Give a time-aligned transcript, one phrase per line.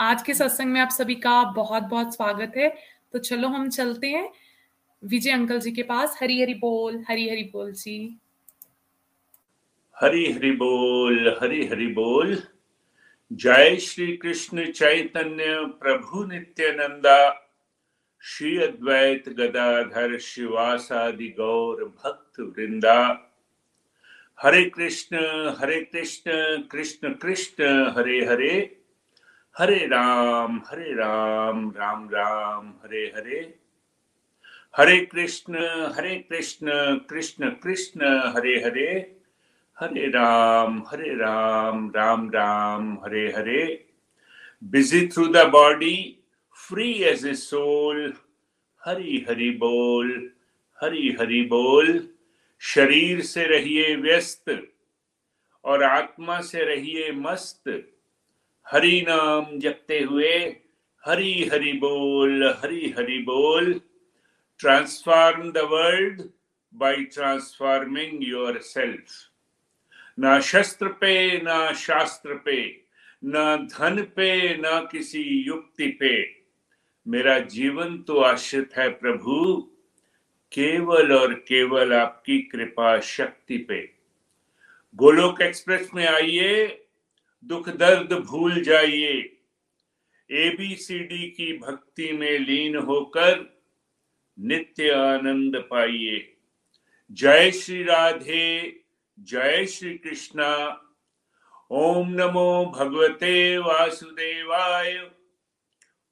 [0.00, 2.76] आज के सत्संग में आप सभी का बहुत बहुत स्वागत है।
[3.12, 4.32] तो चलो हम चलते हैं।
[5.04, 8.18] विजय अंकल जी के पास। हरी हरी बोल हरी हरी बोल जी।
[10.00, 12.42] हरी हरि बोल हरी हरि बोल।
[13.32, 17.50] जय श्री कृष्ण चैतन्य प्रभु नित्यानंदा।
[18.20, 23.32] श्री अद्वैत गदाधर शिवासादि गौर भक्त वृंदा।
[24.42, 25.16] Hare Krishna
[25.58, 27.64] Hare Krishna Krishna Krishna
[27.96, 28.82] Hare Hare
[29.56, 33.38] Hare Rama Hare Rama Rama Rama, Hare Hare.
[34.76, 35.58] Hare Krishna
[35.96, 36.68] Hare Krishna
[37.10, 38.04] Krishna Krishna,
[38.36, 38.90] Hare Hare.
[39.78, 43.64] Hare Rama Hare Rama Rama Rama, Hare Hare.
[44.64, 45.96] Busy through the body
[46.68, 48.14] free as a soul
[48.84, 50.30] Hari Hari बोल,
[50.80, 52.08] हरि हरि बोल।
[52.60, 54.68] शरीर से रहिए व्यस्त
[55.64, 57.95] और आत्मा से रहिए मस्त।
[58.72, 60.56] हरि नाम जपते हुए
[61.06, 63.80] हरि हरि बोल, हरि हरि बोल।
[64.58, 66.22] Transform the world
[66.74, 68.18] by transforming
[68.58, 69.08] yourself
[70.18, 72.84] ना शस्त्र पे, ना शास्त्र पे,
[73.24, 76.42] ना धन पे, ना किसी युक्ति पे।
[77.08, 79.62] मेरा जीवन तो आश्रित है प्रभु,
[80.52, 83.92] केवल और केवल आपकी कृपा शक्ति पे।
[84.94, 86.85] गोलोक एक्सप्रेस में आइए।
[87.46, 89.36] दुख दर्द भूल जाइए।
[90.30, 93.62] एबीसीडी की भक्ति में लीन होकर
[94.38, 96.36] नित्य आनंद पाइए।
[97.12, 98.80] जय श्री राधे,
[99.20, 100.82] जय श्री कृष्णा।
[101.70, 105.10] ओम नमो भगवते वासुदेवाय।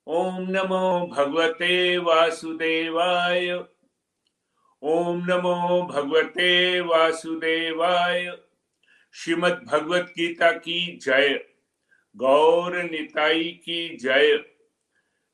[0.06, 3.64] ओम नमो भगवते वासुदेवाय।
[4.82, 8.43] ओम नमो भगवते वासुदेवाय।
[9.14, 11.44] श्रीमद भगवत गीता की जय।
[12.16, 14.44] गौर निताई की जय।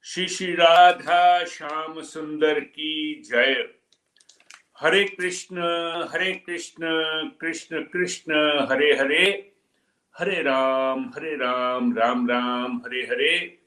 [0.02, 3.68] श्री श्री राधा श्याम सुंदर की जय।
[4.80, 5.58] हरे कृष्ण
[6.12, 6.80] हरे कृष्ण
[7.40, 8.34] कृष्ण कृष्ण,
[8.70, 9.52] हरे हरे।
[10.18, 13.58] हरे राम हरे राम राम राम, हरे हरे।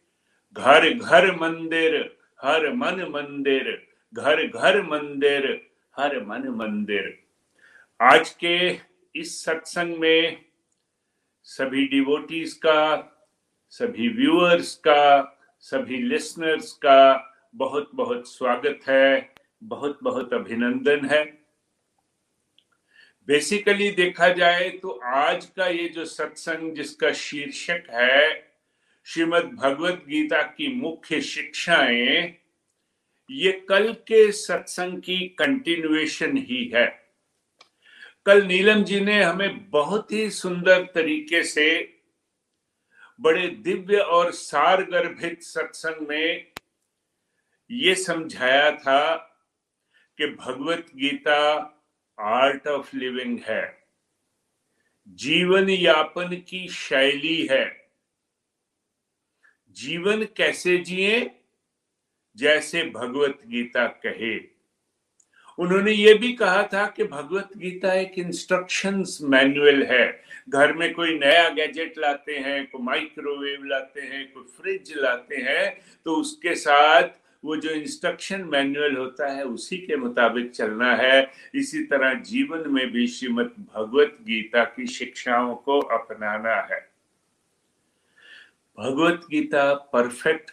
[0.54, 7.24] घर घर मंदिर, हर मन मंदिर, घर घर मंदिर, हर मन मंदिर।
[8.02, 10.46] आज के इस सत्संग में
[11.44, 13.10] सभी डिवोटीज का,
[13.70, 21.24] सभी व्यूअर्स का, सभी लिसनर्स का बहुत बहुत स्वागत है बहुत बहुत अभिनंदन है।
[23.28, 28.54] बेसिकली देखा जाए तो आज का ये जो सत्संग जिसका शीर्षक है,
[29.04, 32.36] श्रीमद् भगवत गीता की मुख्य शिक्षाएँ,
[33.30, 37.03] ये कल के सत्संग की कंटिन्यूएशन ही है।
[38.26, 41.98] कल नीलम जी ने हमें बहुत ही सुंदर तरीके से
[43.20, 46.52] बड़े दिव्य और सार गर्भित सत्संग में
[47.72, 49.16] ये समझाया था
[50.18, 51.60] कि Bhagavad Gita
[52.20, 53.88] art of living है,
[55.08, 57.92] जीवन यापन की शैली है।
[59.72, 61.40] जीवन कैसे जिए?
[62.36, 64.53] जैसे भगवत गीता कहे।
[65.60, 71.18] उन्होंने ये भी कहा था कि भगवत गीता एक इंस्ट्रक्शंस मैनुअल है। घर में कोई
[71.20, 77.10] नया गैजेट लाते हैं, कोई माइक्रोवेव लाते हैं, कोई फ्रिज लाते हैं तो उसके साथ
[77.46, 82.92] वो जो इंस्ट्रक्शन मैनुअल होता है, उसी के मुताबिक चलना है। इसी तरह जीवन में
[82.92, 86.80] भी श्रीमद भगवत गीता की शिक्षाओं को अपनाना है।
[88.78, 90.52] भगवत गीता परफेक्ट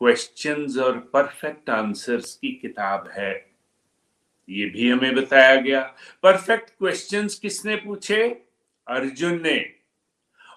[0.00, 3.53] क्वेश्चंस और परफेक्ट आंसर्स की किताब है।
[4.48, 8.42] ये भी हमें बताया गया। परफेक्ट क्वेश्चंस किसने पूछे?
[8.88, 9.74] अर्जुन ने।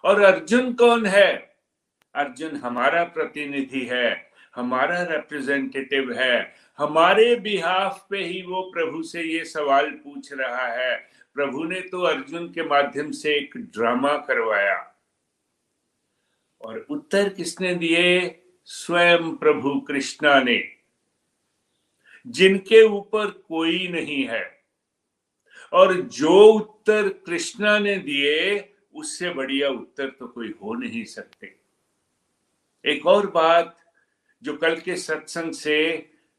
[0.04, 1.56] और अर्जुन कौन है?
[2.16, 9.46] अर्जुन हमारा प्रतिनिधि है, हमारा रिप्रेजेंटेटिव है, हमारे बिहाफ पे ही वो प्रभु से ये
[9.46, 14.94] सवाल पूछ रहा है। प्रभु ने तो अर्जुन के माध्यम से एक ड्रामा करवाया।
[16.62, 18.40] और उत्तर किसने दिए?
[18.66, 20.77] स्वयं प्रभु कृष्णा ने।
[22.28, 24.46] जिनके ऊपर कोई नहीं है।
[25.74, 31.56] और जो उत्तर कृष्णा ने दिए, उससे बढ़िया उत्तर तो कोई हो नहीं सकते।
[32.86, 33.76] एक और बात
[34.44, 35.78] जो कल के सत्संग से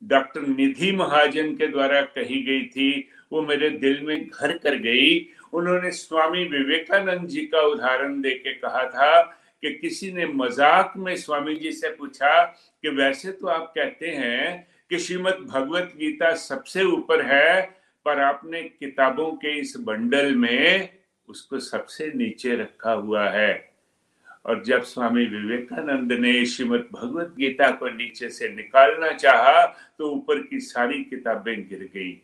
[0.03, 5.19] डॉक्टर निधि महाजन के द्वारा कही गई थी, वो मेरे दिल में घर कर गई।
[5.53, 9.21] उन्होंने स्वामी विवेकानंद जी का उदाहरण देके कहा था
[9.63, 14.67] कि किसी ने मज़ाक में स्वामी जी से पूछा कि वैसे तो आप कहते हैं
[14.91, 17.63] कि श्रीमद भगवत गीता सबसे ऊपर है,
[18.05, 20.99] पर आपने किताबों के इस बंडल में
[21.29, 23.73] उसको सबसे नीचे रखा हुआ है।
[24.47, 29.67] और जब स्वामी विवेकानंद ने श्रीमद भगवत गीता को नीचे से निकालना चाहा
[29.99, 32.23] तो ऊपर की सारी किताबें गिर गई।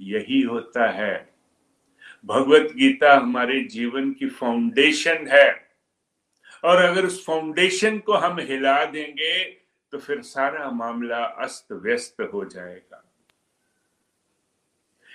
[0.00, 1.34] यही होता है।
[2.26, 5.68] भगवत गीता हमारे जीवन की फाउंडेशन है।
[6.64, 12.44] और अगर उस फाउंडेशन को हम हिला देंगे तो फिर सारा मामला अस्त व्यस्त हो
[12.44, 13.04] जाएगा।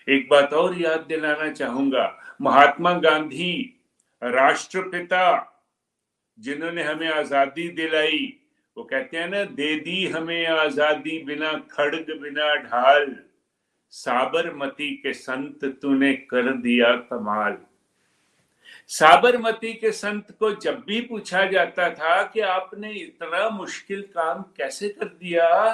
[0.07, 3.79] एक बात और याद दिलाना चाहूँगा। महात्मा गांधी,
[4.21, 5.25] राष्ट्रपिता,
[6.37, 8.39] जिन्होंने हमें आज़ादी दिलाई,
[8.77, 13.15] वो कहते हैं ना, दे दी हमें आज़ादी बिना खड़ग, बिना ढाल,
[13.93, 17.57] साबरमती के संत तूने कर दिया कमाल।
[18.93, 24.89] साबरमती के संत को जब भी पूछा जाता था कि आपने इतना मुश्किल काम कैसे
[24.89, 25.73] कर दिया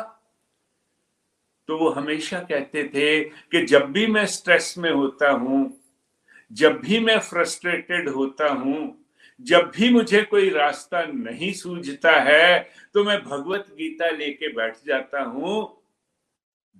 [1.69, 5.77] तो वो हमेशा कहते थे कि जब भी मैं स्ट्रेस में होता हूँ,
[6.51, 8.95] जब भी मैं फ्रस्ट्रेटेड होता हूँ,
[9.39, 12.59] जब भी मुझे कोई रास्ता नहीं सूझता है
[12.93, 15.78] तो मैं भगवत गीता लेके बैठ जाता हूँ।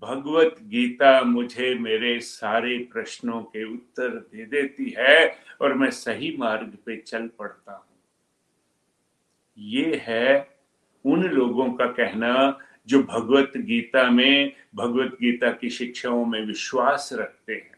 [0.02, 6.78] भगवत गीता मुझे मेरे सारे प्रश्नों के उत्तर दे देती है और मैं सही मार्ग
[6.86, 7.98] पे चल पड़ता हूँ।
[9.58, 10.48] ये है
[11.06, 17.54] उन लोगों का कहना जो भगवत गीता में, भगवत गीता की शिक्षाओं में विश्वास रखते
[17.54, 17.78] हैं।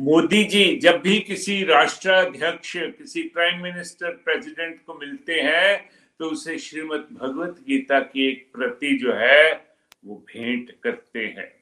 [0.00, 6.58] मोदी जी जब भी किसी राष्ट्राध्यक्ष, किसी प्राइम मिनिस्टर, प्रेसिडेंट को मिलते हैं तो उसे
[6.58, 9.71] श्रीमद भगवत गीता की एक प्रति जो है
[10.04, 11.52] वो भेंट करते हैं।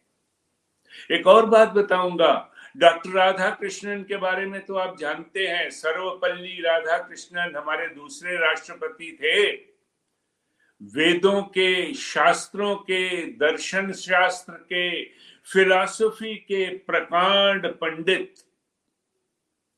[1.11, 6.61] एक और बात बताऊँगा, डॉक्टर राधा कृष्णन के बारे में तो आप जानते हैं, सर्वपल्ली
[6.63, 9.51] राधा कृष्णन हमारे दूसरे राष्ट्रपति थे।
[10.81, 15.05] वेदों के, शास्त्रों के, दर्शन शास्त्र के,
[15.47, 18.35] फिलॉसफी के प्रकांड पंडित,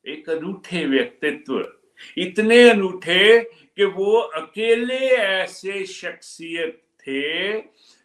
[0.07, 1.73] एक अनूठे व्यक्तित्व,
[2.19, 7.59] इतने अनूठे कि वो अकेले ऐसे शख्सियत थे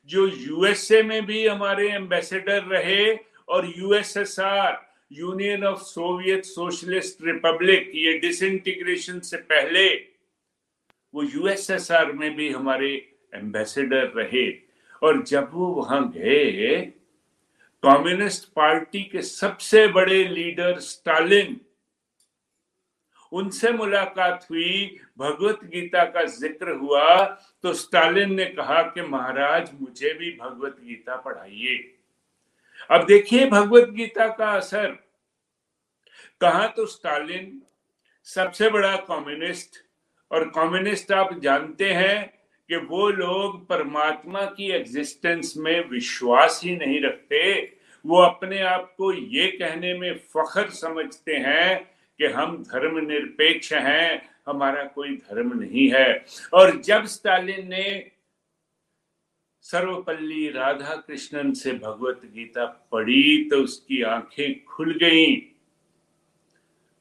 [0.07, 3.15] जो यूएसए में भी हमारे एम्बेसडर रहे
[3.47, 9.87] और USSR union of soviet socialist republic ये डिसइंटीग्रेशन से पहले
[11.13, 12.91] वो यूएसएसआर में भी हमारे
[13.35, 14.49] एम्बेसडर रहे।
[15.01, 16.75] और जब वो वहाँ गए
[17.83, 21.59] कम्युनिस्ट पार्टी के सबसे बड़े लीडर स्टालिन
[23.31, 27.23] उनसे मुलाकात हुई, भगवत गीता का ज़िक्र हुआ
[27.63, 31.77] तो स्टालिन ने कहा कि महाराज, मुझे भी भगवत गीता पढ़ाइए।
[32.89, 34.87] अब देखिए भगवत गीता का असर।
[36.41, 37.61] कहा तो स्टालिन,
[38.27, 39.77] सबसे बड़ा कम्युनिस्ट
[40.31, 42.25] और कम्युनिस्ट आप जानते हैं
[42.69, 47.41] कि वो लोग परमात्मा की एग्जिस्टेंस में विश्वास ही नहीं रखते।
[48.05, 54.29] वो अपने आप को ये कहने में फख्र समझते हैं कि हम धर्म निरपेक्ष हैं,
[54.47, 58.11] हमारा कोई धर्म नहीं है। और जब स्टालिन ने
[59.61, 65.41] सर्वपल्ली राधा कृष्णन से भगवत गीता पढ़ी तो उसकी आँखें खुल गईं।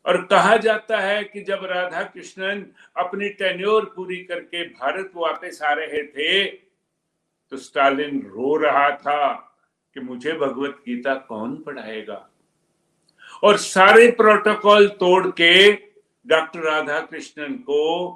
[0.04, 5.73] और कहा जाता है कि जब राधा कृष्णन अपनी टेन्योर पूरी करके भारत वापस आ
[5.73, 6.44] रहे थे
[7.52, 9.35] तो स्टालिन रो रहा था
[9.94, 12.28] कि मुझे भगवत गीता कौन पढ़ाएगा?
[13.43, 15.73] और सारे प्रोटोकॉल तोड़ के
[16.26, 18.12] डॉक्टर राधा कृष्णन को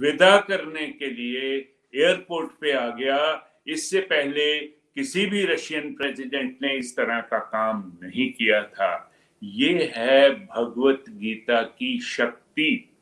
[0.00, 1.56] विदा करने के लिए
[1.94, 7.92] एयरपोर्ट पे आ गया। इससे पहले किसी भी रशियन प्रेसिडेंट ने इस तरह का काम
[8.02, 12.94] नहीं किया था। ये है भगवत गीता की शक्ति।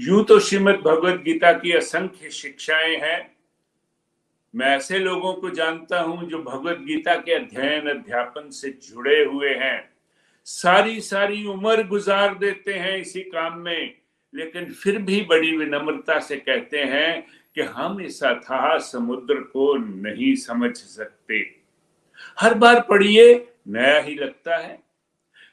[0.00, 3.36] यूँ तो श्रीमद भगवत गीता की असंख्य शिक्षाएँ हैं।
[4.54, 9.54] मैं ऐसे लोगों को जानता हूँ जो भगवत गीता के अध्ययन, अध्यापन से जुड़े हुए
[9.54, 9.93] हैं।
[10.44, 13.94] सारी सारी उम्र गुजार देते हैं इसी काम में।
[14.34, 20.34] लेकिन फिर भी बड़ी विनम्रता से कहते हैं कि हम इस अथाह समुद्र को नहीं
[20.34, 21.56] समझ सकते।
[22.40, 24.82] हर बार पढ़िए, नया ही लगता है।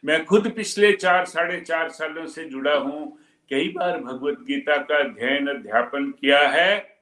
[0.05, 3.19] मैं खुद पिछले चार, साढ़े चार सालों से जुड़ा हूँ।
[3.49, 7.00] कई बार भगवत गीता का अध्ययन, अध्यापन किया है।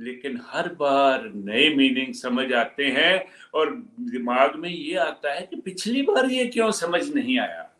[0.00, 5.56] लेकिन हर बार नए मीनिंग समझ आते हैं और दिमाग में ये आता है कि
[5.56, 7.70] पिछली बार ये क्यों समझ नहीं आया?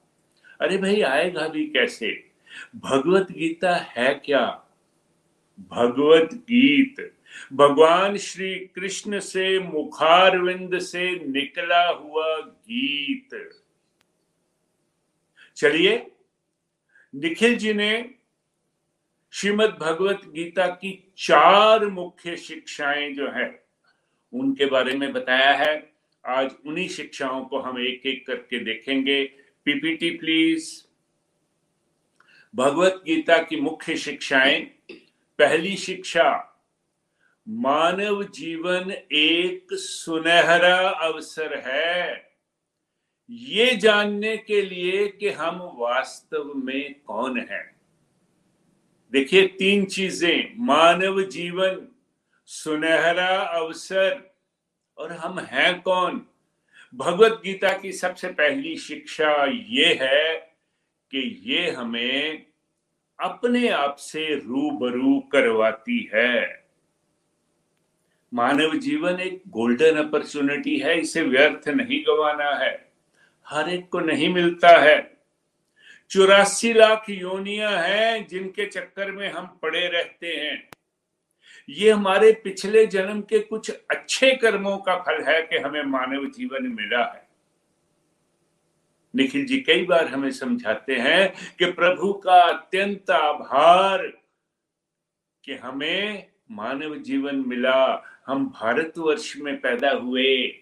[0.60, 2.30] अरे भाई, आएगा भी कैसे?
[2.76, 4.64] भगवत गीता है क्या?
[5.60, 7.14] भगवत गीत।
[7.52, 13.50] भगवान श्री कृष्ण से, मुखारविंद से निकला हुआ गीत।
[15.56, 16.06] चलिए,
[17.14, 18.14] निखिल जी ने
[19.34, 23.64] श्रीमद भगवत गीता की चार मुख्य शिक्षाएँ जो है,
[24.32, 25.92] उनके बारे में बताया है।
[26.26, 29.24] आज उन्हीं शिक्षाओं को हम एक एक करके देखेंगे।
[29.64, 30.84] PPT please.
[32.56, 34.60] भगवत गीता की मुख्य शिक्षाएँ।
[35.38, 36.62] पहली शिक्षा,
[37.48, 42.32] मानव जीवन एक सुनहरा अवसर है।
[43.30, 47.71] ये जानने के लिए कि हम वास्तव में कौन हैं।
[49.12, 51.88] देखिए, तीन चीज़ें, मानव जीवन,
[52.46, 54.34] सुनहरा अवसर,
[54.98, 56.26] और हम हैं कौन?
[56.94, 60.36] भगवत गीता की सबसे पहली शिक्षा ये है
[61.10, 62.46] कि ये हमें
[63.20, 66.66] अपने आप से रूबरू करवाती है।
[68.34, 72.92] मानव जीवन एक गोल्डन अपॉर्चुनिटी है, इसे व्यर्थ नहीं गवाना है।
[73.48, 75.11] हर एक को नहीं मिलता है।
[76.12, 80.68] चौरासी लाख योनिया हैं जिनके चक्कर में हम पड़े रहते हैं।
[81.68, 86.66] ये हमारे पिछले जन्म के कुछ अच्छे कर्मों का फल है कि हमें मानव जीवन
[86.66, 87.28] मिला है।
[89.16, 94.06] निखिल जी कई बार हमें समझाते हैं कि प्रभु का अत्यंत आभार
[95.44, 100.61] कि हमें मानव जीवन मिला, हम भारतवर्ष में पैदा हुए।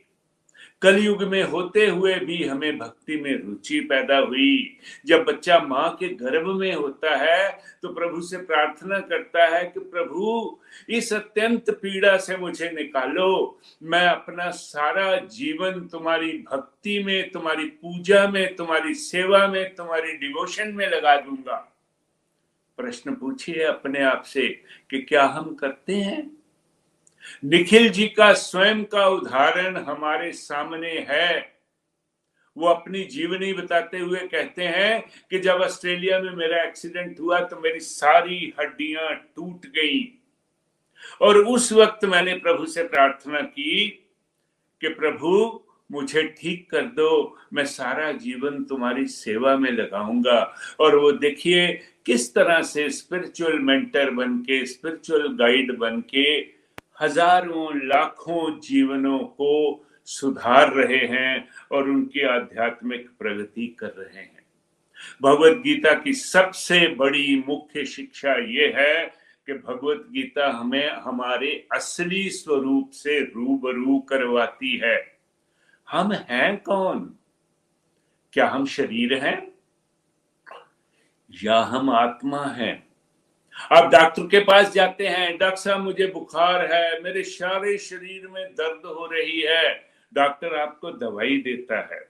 [0.82, 6.08] कलयुग में होते हुए भी हमें भक्ति में रुचि पैदा हुई। जब बच्चा माँ के
[6.08, 10.58] गर्भ में होता है तो प्रभु से प्रार्थना करता है कि, प्रभु,
[10.88, 18.28] इस अत्यंत पीड़ा से मुझे निकालो। मैं अपना सारा जीवन तुम्हारी भक्ति में, तुम्हारी पूजा
[18.28, 21.76] में, तुम्हारी सेवा में, तुम्हारी डिवोशन में लगा दूँगा।
[22.76, 24.48] प्रश्न पूछिए अपने आप से
[24.90, 26.39] कि क्या हम करते हैं?
[27.44, 31.60] निखिल जी का स्वयं का उदाहरण हमारे सामने है।
[32.56, 35.00] वो अपनी जीवनी बताते हुए कहते हैं
[35.30, 40.00] कि जब ऑस्ट्रेलिया में मेरा एक्सीडेंट हुआ तो मेरी सारी हड्डियाँ टूट गई।
[41.20, 43.88] और उस वक्त मैंने प्रभु से प्रार्थना की
[44.82, 45.60] कि प्रभु,
[45.90, 50.38] मुझे ठीक कर दो, मैं सारा जीवन तुम्हारी सेवा में लगाऊँगा।
[50.80, 51.66] और वो देखिए,
[52.06, 56.59] किस तरह से स्पिरिचुअल मेंटर बन के स्पिरिचुअल गाइड बन के
[57.02, 64.46] हज़ारों लाखों जीवनों को सुधार रहे हैं और उनकी आध्यात्मिक प्रगति कर रहे हैं।
[65.22, 69.06] भगवत गीता की सबसे बड़ी मुख्य शिक्षा ये है
[69.46, 75.18] कि भगवत गीता हमें हमारे असली स्वरूप से रूबरू करवाती है।
[75.90, 77.14] हम हैं कौन?
[78.32, 79.52] क्या हम शरीर हैं?
[81.42, 82.89] या हम आत्मा हैं?
[83.60, 88.54] आप डॉक्टर के पास जाते हैं, डॉक्टर साहब, मुझे बुखार है, मेरे सारे शरीर में
[88.54, 92.08] दर्द हो रही है। डॉक्टर आपको दवाई देता है।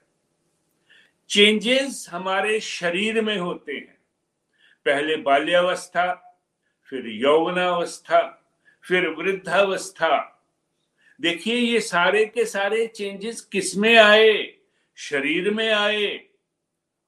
[1.29, 3.97] चेंजेस हमारे शरीर में होते हैं।
[4.85, 6.39] पहले बाल्यावस्था,
[6.89, 8.51] फिर यौवनावस्था,
[8.83, 10.43] फिर वृद्धावस्था।
[11.21, 14.53] देखिए, ये सारे के सारे चेंजेस किसमें आए?
[14.95, 16.25] शरीर में आए।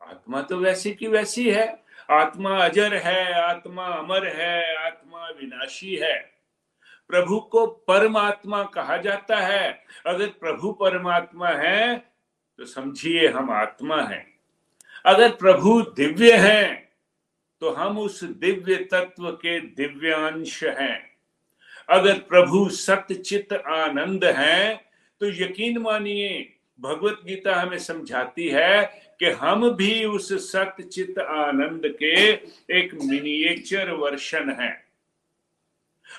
[0.02, 6.18] आत्मा तो वैसी की वैसी है। आत्मा अजर है, आत्मा अमर है, आत्मा विनाशी है।
[7.10, 11.98] प्रभु को परमात्मा कहा जाता है। अगर प्रभु परमात्मा है
[12.60, 14.26] तो समझिए हम आत्मा हैं।
[15.06, 16.90] अगर प्रभु दिव्य हैं
[17.62, 21.00] तो हम उस दिव्य तत्व के दिव्यांश हैं।
[21.90, 24.76] अगर प्रभु सत्यचित आनंद हैं
[25.22, 31.88] तो यकीन मानिए, भगवत गीता हमें समझाती है कि हम भी उस सत्य चित आनंद
[32.00, 32.14] के
[32.78, 34.76] एक मिनिएचर वर्षन हैं।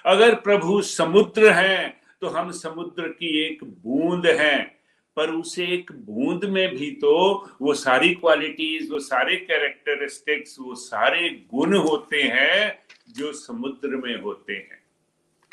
[0.06, 4.74] अगर प्रभु समुद्र हैं तो हम समुद्र की एक बूंद हैं।
[5.16, 7.16] पर उसे एक बूंद में भी तो
[7.62, 14.52] वो सारी क्वालिटीज वो सारे कैरेक्टरिस्टिक्स वो सारे गुण होते हैं जो समुद्र में होते
[14.52, 14.82] हैं।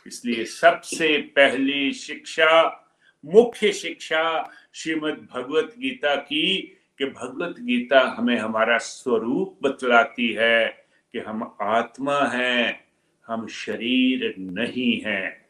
[0.08, 2.88] इसलिए सबसे पहली शिक्षा,
[3.24, 11.20] मुख्य शिक्षा श्रीमद् भगवत गीता की कि भगवत गीता हमें हमारा स्वरूप बतलाती है कि
[11.20, 12.88] हम आत्मा हैं,
[13.28, 15.46] हम शरीर नहीं हैं।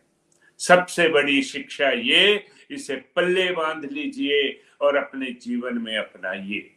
[0.59, 6.75] सबसे बड़ी शिक्षा ये, इसे पल्ले बाँध लीजिए और अपने जीवन में अपनाइए।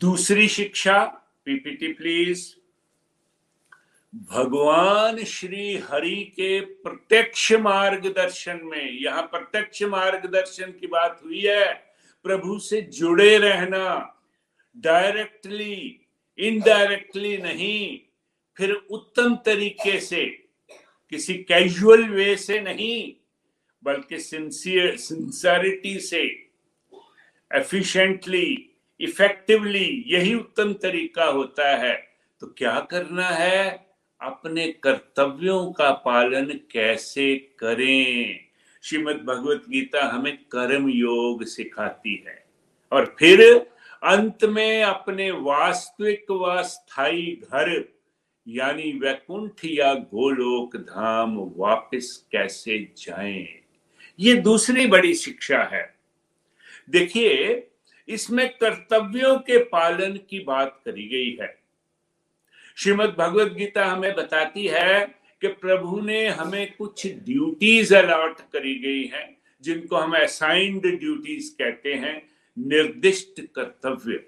[0.00, 1.04] दूसरी शिक्षा,
[1.44, 2.54] पीपीटी प्लीज़।
[4.14, 11.89] भगवान श्री हरि के प्रत्यक्ष मार्गदर्शन में, यहाँ प्रत्यक्ष मार्गदर्शन की बात हुई है
[12.22, 14.16] प्रभु से जुड़े रहना।
[14.76, 16.00] डायरेक्टली
[16.38, 18.00] इनडायरेक्टली नहीं,
[18.56, 20.26] फिर उत्तम तरीके से,
[21.10, 23.12] किसी कैजुअल वे से नहीं,
[23.84, 26.50] बल्कि सिंसियर सिंसियरिटी से
[27.54, 32.10] एफिशिएंटली इफेक्टिवली यही उत्तम तरीका होता है।
[32.40, 33.86] तो क्या करना है?
[34.20, 38.49] अपने कर्तव्यों का पालन कैसे करें?
[38.82, 42.44] श्रीमद भगवत गीता हमें कर्म योग सिखाती है।
[42.92, 43.66] और फिर
[44.02, 47.92] अंत में अपने वास्तविक व स्थायी घर,
[48.48, 53.48] यानी वैकुंठ या गोलोक धाम वापस कैसे जाएँ?
[54.20, 55.94] ये दूसरी बड़ी शिक्षा है।
[56.90, 57.66] देखिए,
[58.08, 61.58] इसमें कर्तव्यों के पालन की बात करी गई है।
[62.76, 69.04] श्रीमद भगवत गीता हमें बताती है कि प्रभु ने हमें कुछ ड्यूटीज़ अलॉट करी गई
[69.06, 72.22] हैं, जिनको हम असाइंड ड्यूटीज़ कहते हैं,
[72.56, 74.24] निर्दिष्ट कर्तव्य।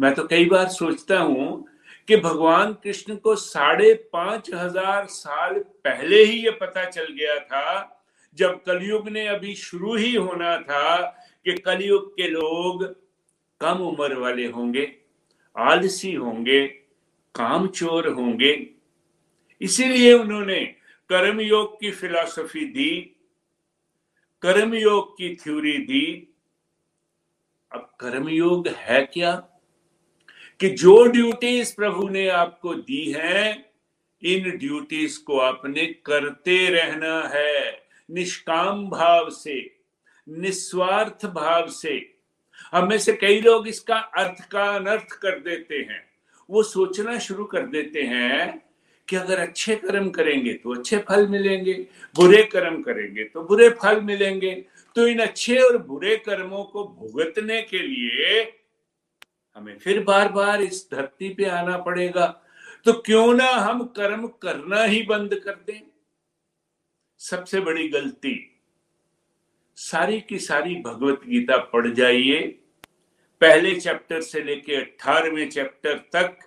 [0.00, 1.64] मैं तो कई बार सोचता हूँ
[2.08, 7.94] कि भगवान कृष्ण को साढ़े पाँच हज़ार साल पहले ही ये पता चल गया था,
[8.38, 11.00] जब कलयुग ने अभी शुरू ही होना था
[11.46, 12.84] कि कलयुग के लोग
[13.60, 14.92] कम उम्र वाले होंगे,
[15.56, 16.66] आलसी होंगे
[17.34, 18.54] कामचोर होंगे
[19.60, 20.64] इसीलिए उन्होंने
[21.08, 23.00] कर्मयोग की फिलॉसफी दी,
[24.42, 26.34] कर्मयोग की थ्योरी दी।
[27.72, 29.34] अब कर्मयोग है क्या?
[30.60, 33.72] कि जो ड्यूटीज़ प्रभु ने आपको दी हैं,
[34.22, 39.80] इन ड्यूटीज़ को आपने करते रहना है, निष्काम भाव से,
[40.28, 42.18] निस्वार्थ भाव से।
[42.72, 46.10] हम में से कई लोग इसका अर्थ का अनर्थ कर देते हैं,
[46.50, 48.67] वो सोचना शुरू कर देते हैं
[49.08, 51.74] कि अगर अच्छे कर्म करेंगे तो अच्छे फल मिलेंगे,
[52.14, 54.54] बुरे कर्म करेंगे तो बुरे फल मिलेंगे।
[54.96, 58.40] तो इन अच्छे और बुरे कर्मों को भुगतने के लिए
[59.56, 62.26] हमें फिर बार बार इस धरती पे आना पड़ेगा।
[62.86, 65.80] तो क्यों ना हम कर्म करना ही बंद कर दें।
[67.20, 68.34] सबसे बड़ी गलती,
[69.78, 72.40] सारी की सारी भगवत गीता पढ़ जाइए।
[73.42, 76.38] पहले चैप्टर से लेके अठारहवें चैप्टर तक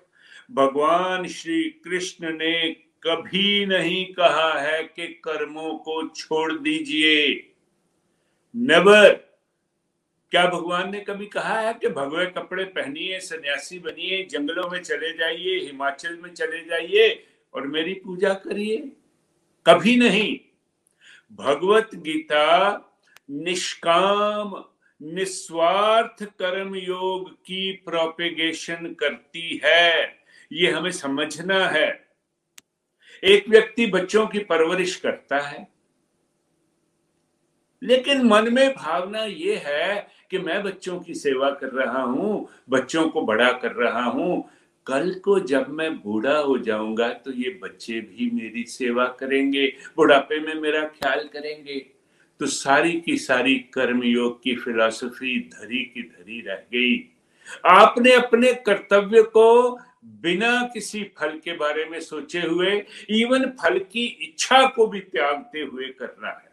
[0.51, 2.69] भगवान श्री कृष्ण ने
[3.03, 7.53] कभी नहीं कहा है कि कर्मों को छोड़ दीजिए।
[8.55, 9.09] नेवर
[10.31, 15.17] क्या भगवान ने कभी कहा है कि भगवे कपड़े पहनिए, सन्यासी बनिए, जंगलों में चले
[15.17, 18.77] जाइए, हिमाचल में चले जाइए और मेरी पूजा करिए?
[19.67, 20.39] कभी नहीं।
[21.35, 22.77] भगवत गीता
[23.31, 24.63] निष्काम,
[25.01, 30.20] निस्वार्थ कर्म योग की प्रोपेगेशन करती है।
[30.51, 31.89] ये हमें समझना है।
[33.23, 35.67] एक व्यक्ति बच्चों की परवरिश करता है,
[37.81, 43.07] लेकिन मन में भावना ये है कि मैं बच्चों की सेवा कर रहा हूँ, बच्चों
[43.09, 44.43] को बड़ा कर रहा हूँ।
[44.87, 50.39] कल को जब मैं बूढ़ा हो जाऊँगा तो ये बच्चे भी मेरी सेवा करेंगे, बुढ़ापे
[50.39, 51.79] में मेरा ख्याल करेंगे।
[52.39, 56.97] तो सारी की सारी कर्मयोग की फिलॉसफी धरी की धरी रह गई।
[57.67, 64.05] आपने अपने कर्तव्य को बिना किसी फल के बारे में सोचे हुए इवन फल की
[64.05, 66.51] इच्छा को भी त्यागते हुए करना है।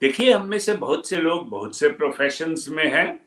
[0.00, 3.26] देखिए, हम में से बहुत से लोग, बहुत से प्रोफेशंस में हैं।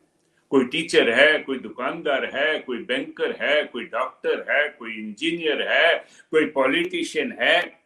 [0.50, 5.98] कोई टीचर है, कोई दुकानदार है, कोई बैंकर है, कोई डॉक्टर है, कोई इंजीनियर है,
[6.32, 7.80] कोई पॉलिटिशियन है।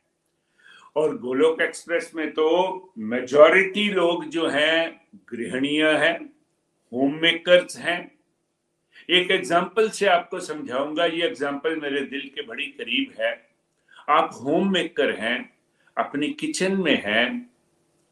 [0.96, 6.26] और गोलोक एक्सप्रेस में तो मेजॉरिटी लोग जो हैं, गृहणीय हैं
[6.94, 8.19] होम मेकर्स हैं।
[9.10, 13.32] एक एग्ज़ाम्पल से आपको समझाऊँगा, ये एग्ज़ाम्पल मेरे दिल के बड़ी करीब है।
[14.10, 15.50] आप होम मेकर हैं,
[15.98, 17.50] अपनी किचन में हैं,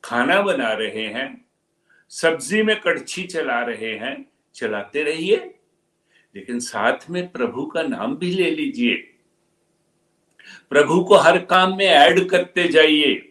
[0.04, 1.46] खाना बना रहे हैं,
[2.12, 5.38] सब्ज़ी में कड़छी चला रहे हैं, चलाते रहिए,
[6.36, 8.96] लेकिन साथ में प्रभु का नाम भी ले लीजिए।
[10.70, 13.24] प्रभु को हर काम में ऐड करते जाइए।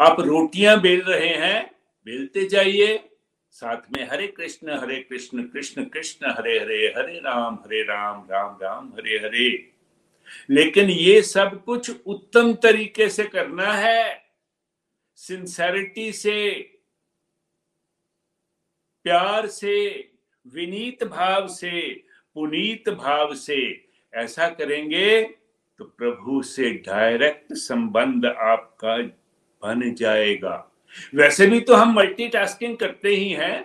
[0.00, 1.70] आप रोटियाँ बेल रहे हैं,
[2.06, 2.96] बेलते जाइए।
[3.56, 8.58] साथ में हरे कृष्ण हरे कृष्ण कृष्ण कृष्ण, हरे हरे हरे राम हरे राम राम
[8.62, 9.72] राम, हरे हरे।
[10.50, 14.22] लेकिन ये सब कुछ उत्तम तरीके से करना है।
[15.16, 16.50] सिंसेरिटी से,
[19.04, 20.10] प्यार से,
[20.54, 25.22] विनीत भाव से, पुनीत भाव से ऐसा करेंगे
[25.78, 28.96] तो प्रभु से डायरेक्ट संबंध आपका
[29.62, 30.65] बन जाएगा।
[31.14, 33.64] वैसे भी तो हम मल्टीटास्किंग करते ही हैं।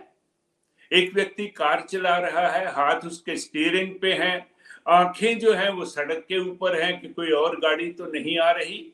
[0.92, 4.48] एक व्यक्ति कार चला रहा है, हाथ उसके स्टीयरिंग पे है,
[4.88, 8.50] आँखें जो है वो सड़क के ऊपर है कि कोई और गाड़ी तो नहीं आ
[8.52, 8.86] रही।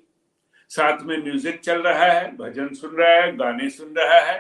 [0.72, 4.38] साथ में म्यूज़िक चल रहा है, भजन सुन रहा है, गाने सुन रहा है।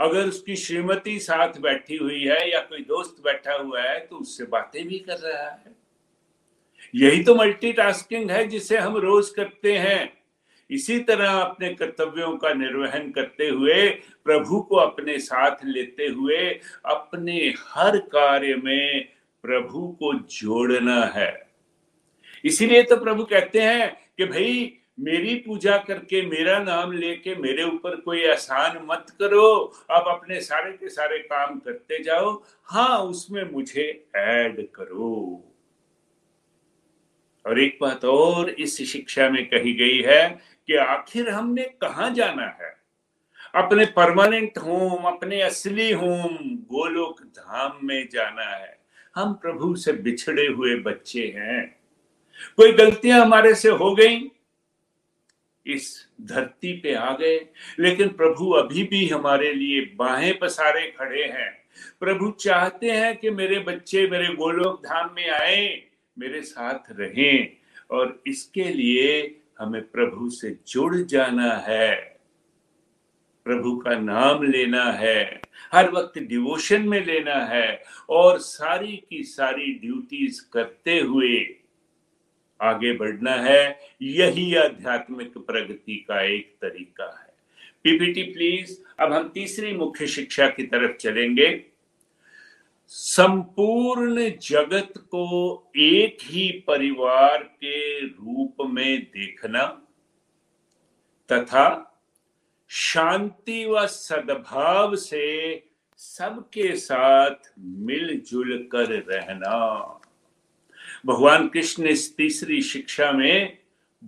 [0.00, 4.44] अगर उसकी श्रीमती साथ बैठी हुई है या कोई दोस्त बैठा हुआ है तो उससे
[4.44, 5.74] बातें भी कर रहा है।
[6.94, 10.19] यही तो मल्टीटास्किंग है जिसे हम रोज करते हैं।
[10.70, 13.88] इसी तरह अपने कर्तव्यों का निर्वहन करते हुए,
[14.24, 19.08] प्रभु को अपने साथ लेते हुए, अपने हर कार्य में
[19.42, 21.50] प्रभु को जोड़ना है।
[22.44, 27.96] इसीलिए तो प्रभु कहते हैं कि भाई, मेरी पूजा करके, मेरा नाम लेके मेरे ऊपर
[27.96, 34.06] कोई आसान मत करो। आप अपने सारे के सारे काम करते जाओ। हाँ उसमें मुझे
[34.16, 35.46] ऐड करो।
[37.46, 42.46] और एक बात और इस शिक्षा में कही गई है कि आखिर हमने कहा जाना
[42.46, 42.76] है?
[43.54, 48.80] अपने परमानेंट होम, अपने असली होम, गोलोक धाम में जाना है।
[49.16, 51.76] हम प्रभु से बिछड़े हुए बच्चे हैं।
[52.56, 54.30] कोई गलतियाँ हमारे से हो गई?
[55.66, 57.46] इस धरती पे आ गए,
[57.78, 61.64] लेकिन प्रभु अभी भी हमारे लिए बाहें पसारे खड़े हैं।
[62.00, 65.82] प्रभु चाहते हैं कि मेरे बच्चे मेरे गोलोक धाम में आए,
[66.18, 67.56] मेरे साथ रहें
[67.90, 72.20] और इसके लिए हमें प्रभु से जुड़ जाना है।
[73.44, 75.40] प्रभु का नाम लेना है।
[75.72, 81.56] हर वक्त डिवोशन में लेना है और सारी की सारी ड्यूटीज़ करते हुए
[82.60, 87.34] आगे बढ़ना है। यही आध्यात्मिक प्रगति का एक तरीका है।
[87.84, 91.69] पीपीटी, प्लीज़, अब हम तीसरी मुख्य शिक्षा की तरफ़ चलेंगे।
[92.92, 99.66] संपूर्ण जगत को एक ही परिवार के रूप में देखना
[101.32, 101.86] तथा
[102.68, 105.62] शांति व सद्भाव से
[105.96, 110.00] सबके साथ मिलजुल कर रहना।
[111.06, 113.58] भगवान कृष्ण इस तीसरी शिक्षा में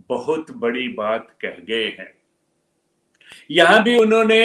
[0.09, 2.15] बहुत बड़ी बात कह गए हैं।
[3.51, 4.45] यहाँ भी उन्होंने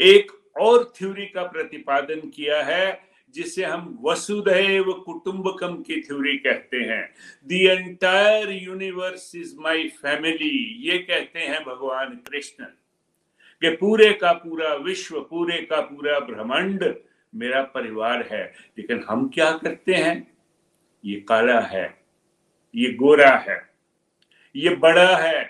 [0.00, 3.07] एक और थ्योरी का प्रतिपादन किया है
[3.38, 7.04] जिसे हम वसुधैव कुटुंबकम की थ्योरी कहते हैं।
[7.46, 10.56] The entire universe is my family
[10.88, 12.64] ये कहते हैं भगवान कृष्ण।
[13.62, 16.84] कि पूरे का पूरा विश्व, पूरे का पूरा ब्रह्मांड
[17.32, 18.44] मेरा परिवार है,
[18.78, 20.16] लेकिन हम क्या करते हैं?
[21.04, 21.86] ये काला है,
[22.74, 23.58] ये गोरा है,
[24.54, 25.40] ये बड़ा है,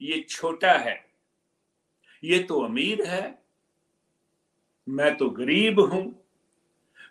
[0.00, 0.98] ये छोटा है,
[2.22, 3.38] ये तो अमीर है,
[4.86, 6.04] मैं तो गरीब हूँ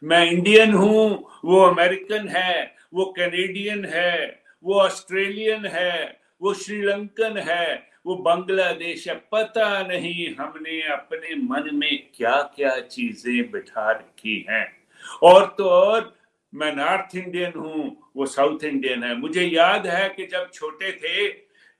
[0.05, 7.87] मैं इंडियन हूँ, वो अमेरिकन है, वो कैनेडियन है, वो ऑस्ट्रेलियन है, वो श्रीलंकन है,
[8.05, 14.77] वो बांग्लादेश है, पता नहीं हमने अपने मन में क्या क्या चीज़ें बिठा रखी हैं।
[15.23, 16.15] और तो और,
[16.55, 21.23] मैं नॉर्थ इंडियन हूँ, वो साउथ इंडियन है। मुझे याद है कि जब छोटे थे,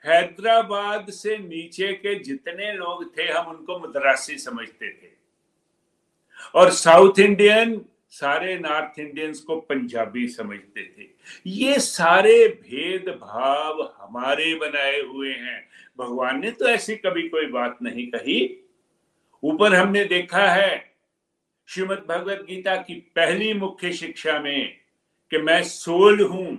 [0.09, 5.09] हैदराबाद से नीचे के जितने लोग थे, हम उनको मद्रासी समझते थे।
[6.55, 11.07] और साउथ इंडियन सारे नॉर्थ इंडियंस को पंजाबी समझते थे।
[11.47, 15.59] ये सारे भेदभाव हमारे बनाए हुए हैं।
[15.99, 18.39] भगवान ने तो ऐसी कभी कोई बात नहीं कही।
[19.43, 20.95] ऊपर हमने देखा है
[21.67, 24.77] श्रीमद भगवत गीता की पहली मुख्य शिक्षा में
[25.31, 26.57] कि मैं सोल हूँ।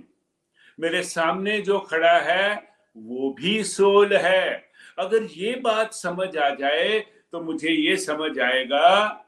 [0.79, 2.55] मेरे सामने जो खड़ा है,
[2.95, 6.99] वो भी सोल है। अगर ये बात समझ आ जाए
[7.31, 9.23] तो मुझे ये समझ आएगा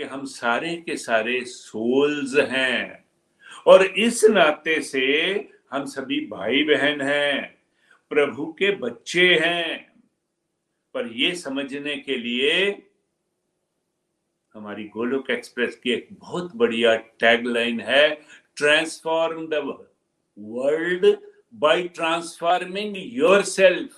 [0.00, 3.04] कि हम सारे के सारे सोल्स हैं।
[3.66, 5.04] और इस नाते से
[5.72, 7.58] हम सभी भाई बहन हैं,
[8.10, 9.92] प्रभु के बच्चे हैं।
[10.94, 12.70] पर ये समझने के लिए
[14.54, 18.14] हमारी गोलोक एक्सप्रेस की एक बहुत बढ़िया टैगलाइन है
[18.56, 19.54] transform the
[20.38, 21.16] world
[21.54, 22.94] by transforming
[23.42, 23.92] yourself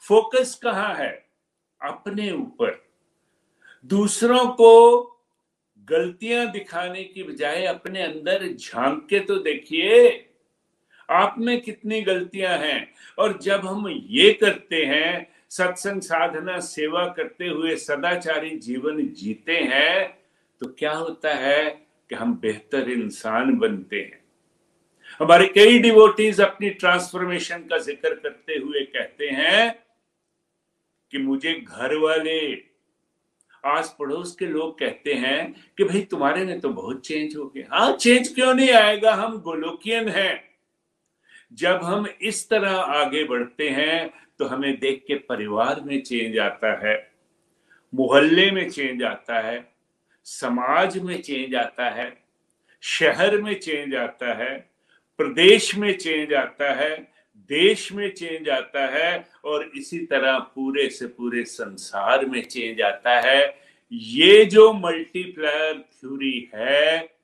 [0.00, 1.28] focus कहाँ है?
[1.82, 2.88] अपने ऊपर।
[3.84, 5.14] दूसरों को
[5.90, 10.24] गलतियाँ दिखाने की बजाय अपने अंदर झाँक के तो देखिए,
[11.08, 17.46] आप में कितनी गलतियाँ हैं। और जब हम ये करते हैं, सत्संग साधना सेवा करते
[17.46, 20.08] हुए सदाचारी जीवन जीते हैं
[20.60, 21.64] तो क्या होता है
[22.10, 24.20] कि हम बेहतर इंसान बनते हैं।
[25.20, 29.74] हमारे कई डिवोटीज अपनी ट्रांसफॉर्मेशन का ज़िक्र करते हुए कहते हैं
[31.12, 32.40] कि मुझे घर वाले
[33.66, 37.66] आस पड़ोस के लोग कहते हैं कि भाई तुम्हारे में तो बहुत चेंज हो गया।
[37.72, 39.14] हाँ चेंज क्यों नहीं आएगा?
[39.14, 40.42] हम गोलोकियन हैं।
[41.52, 46.72] जब हम इस तरह आगे बढ़ते हैं तो हमें देख के परिवार में चेंज आता
[46.78, 46.96] है,
[47.92, 49.64] मोहल्ले में चेंज आता है,
[50.26, 52.12] समाज में चेंज आता है,
[52.82, 54.56] शहर में चेंज आता है,
[55.20, 56.96] प्रदेश में चेंज आता है
[57.50, 63.20] देश में चेंज आता है और इसी तरह पूरे से पूरे संसार में चेंज आता
[63.20, 63.58] है।
[63.92, 67.14] ये जो मल्टीप्लायर थ्योरी है,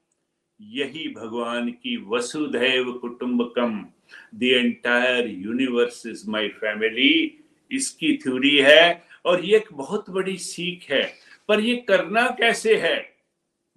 [0.61, 3.87] यही भगवान की वसुधैव कुटुंबकम।
[4.35, 10.91] The entire universe is my family इसकी थ्योरी है और ये एक बहुत बड़ी सीख
[10.91, 11.13] है।
[11.49, 13.17] पर ये करना कैसे है?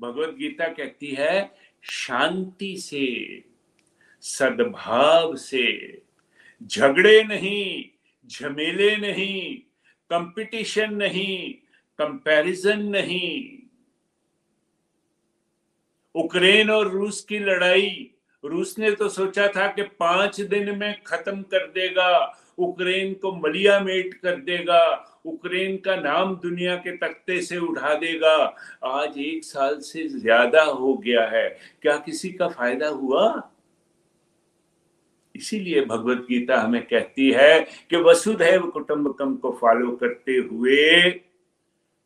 [0.01, 1.51] भगवत गीता कहती है,
[1.83, 3.43] शांति से,
[4.21, 6.01] सद्भाव से
[6.61, 7.83] झगड़े नहीं,
[8.29, 9.55] झमेले नहीं
[10.11, 11.53] कंपटीशन नहीं
[11.99, 13.57] कंपैरिजन नहीं।
[16.15, 18.11] उक्रेन और रूस की लड़ाई,
[18.43, 23.79] रूस ने तो सोचा था कि पाँच दिन में खत्म कर देगा, उक्रेन को मलिया
[23.79, 24.81] मेट कर देगा,
[25.25, 28.35] उक्रेन का नाम दुनिया के तख्ते से उठा देगा।
[28.85, 31.47] आज एक साल से ज़्यादा हो गया है,
[31.81, 33.51] क्या किसी का फ़ायदा हुआ?
[35.37, 41.11] इसीलिए भगवत गीता हमें कहती है कि वसुधैव कुटुंबकम को फॉलो करते हुए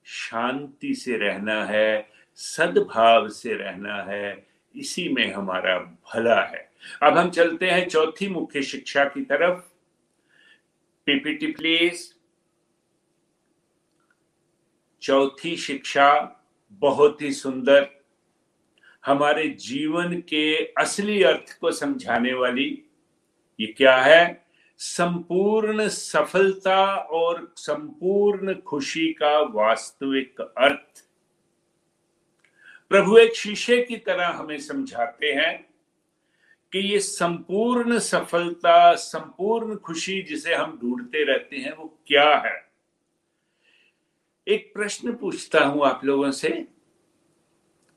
[0.06, 6.72] शांति से रहना है, सद्भाव से रहना है, इसी में हमारा भला है।
[7.04, 9.60] अब हम चलते हैं चौथी मुख्य शिक्षा की तरफ़।
[11.06, 12.14] पीपीटी प्लीज़
[15.02, 16.10] चौथी शिक्षा
[16.72, 17.88] बहुत ही सुंदर।
[19.06, 22.84] हमारे जीवन के असली अर्थ को समझाने वाली
[23.62, 24.46] ये क्या है?
[24.78, 31.08] संपूर्ण सफलता और संपूर्ण खुशी का वास्तविक अर्थ।
[32.90, 35.72] प्रभु एक शीशे की तरह हमें समझाते हैं
[36.72, 42.72] कि ये संपूर्ण सफलता, संपूर्ण खुशी जिसे हम ढूंढते रहते हैं, वो क्या है?
[44.48, 46.68] एक प्रश्न पूछता हूँ आप लोगों से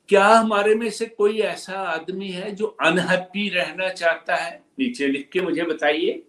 [0.09, 4.63] क्या हमारे में से कोई ऐसा आदमी है जो अनहैप्पी रहना चाहता है?
[4.79, 6.23] नीचे लिख के मुझे बताइए।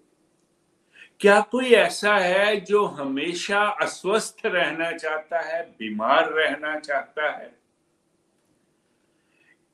[1.20, 7.56] क्या कोई ऐसा है जो हमेशा अस्वस्थ रहना चाहता है, बीमार रहना चाहता है?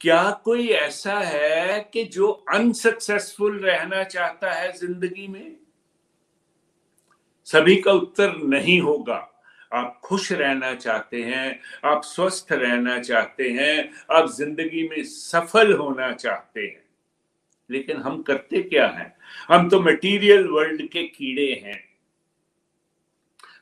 [0.02, 5.56] क्या कोई ऐसा है कि जो अनसक्सेसफुल रहना चाहता है ज़िंदगी में?
[7.46, 9.31] सभी का उत्तर नहीं होगा।
[9.74, 16.12] आप खुश रहना चाहते हैं, आप स्वस्थ रहना चाहते हैं, आप ज़िंदगी में सफल होना
[16.12, 16.84] चाहते हैं।
[17.70, 19.18] लेकिन हम करते क्या हैं?
[19.48, 21.92] हम तो मटेरियल वर्ल्ड के कीड़े हैं।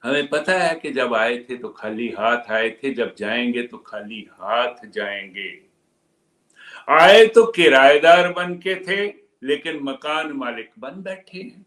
[0.03, 3.77] हमें पता है कि जब आए थे तो खाली हाथ, आए थे जब जाएँगे तो
[3.77, 5.61] खाली हाथ जाएँगे।
[6.89, 11.65] आए तो किराएदार बन के थे, लेकिन मकान मालिक बन बैठे हैं।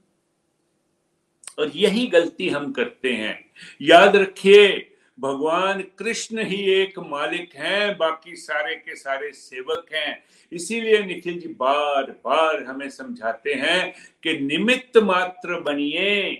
[1.58, 3.44] और यही गलती हम करते हैं।
[3.82, 4.88] याद रखिए,
[5.18, 11.48] भगवान कृष्ण ही एक मालिक हैं, बाकी सारे के सारे सेवक हैं। इसीलिए निखिल जी
[11.48, 16.32] बार बार हमें समझाते हैं कि निमित्त मात्र बनिए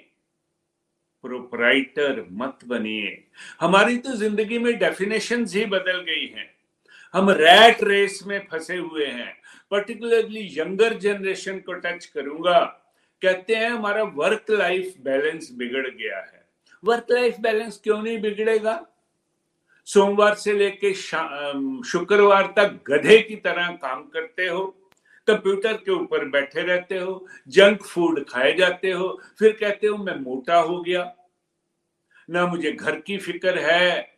[1.25, 3.25] प्रोपराइटर मत बनिए।
[3.61, 6.51] हमारी तो ज़िंदगी में डेफिनेशन ही बदल गई हैं।
[7.15, 9.33] हम रैट रेस में फंसे हुए हैं।
[9.71, 12.82] पर्टिकुलरली यंगर जनरेशन को टच करूँगा।
[13.23, 16.45] कहते हैं हमारा वर्क लाइफ बैलेंस बिगड़ गया है।
[16.83, 18.81] वर्क लाइफ बैलेंस क्यों नहीं बिगड़ेगा?
[19.87, 24.65] सोमवार से लेके शुक्रवार तक गधे की तरह काम करते हो,
[25.29, 30.17] कंप्यूटर के ऊपर बैठे रहते हो जंक फ़ूड खाए जाते हो, फिर कहते हो मैं
[30.21, 31.13] मोटा हो गया।
[32.29, 34.11] ना मुझे घर की फ़िक्र है,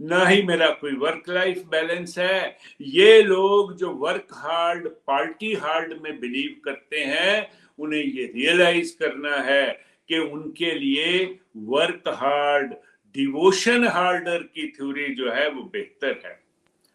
[0.00, 5.92] ना ही मेरा कोई वर्क लाइफ बैलेंस है। ये लोग जो वर्क हार्ड पार्टी हार्ड
[6.02, 12.72] में बिलीव करते हैं उन्हें ये रियलाइज़ करना है कि उनके लिए वर्क हार्ड
[13.14, 16.40] डिवोशन हार्डर की थ्योरी जो है वो बेहतर है।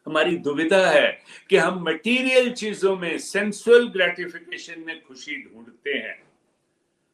[0.05, 6.23] हमारी दुविधा है कि हम मटेरियल चीज़ों में सेंसुअल ग्रेटिफिकेशन में खुशी ढूंढते हैं।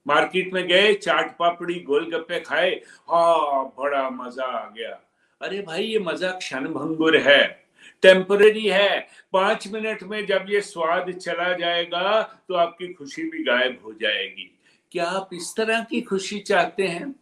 [0.08, 2.72] मार्केट में गए, चाट पापड़ी, गोलगप्पे खाए,
[3.10, 5.02] हा, बड़ा मज़ा आ गया।
[5.42, 6.68] अरे भाई, ये मज़ा क्षण
[7.16, 7.67] है।
[8.04, 9.00] टेम्पररी है।
[9.34, 14.52] पाँच मिनट में जब ये स्वाद चला जाएगा तो आपकी खुशी भी गायब हो जाएगी।
[14.92, 17.16] क्या आप इस तरह की खुशी चाहते हैं?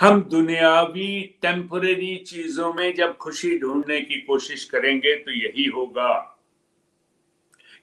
[0.00, 6.14] हम दुनियावी टेम्पररी चीज़ों में जब खुशी ढूँढने की कोशिश करेंगे तो यही होगा।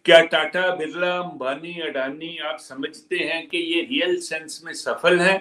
[0.06, 5.38] क्या टाटा बिरला, अंबानी, अडानी आप समझते हैं कि ये रियल सेंस में सफल है?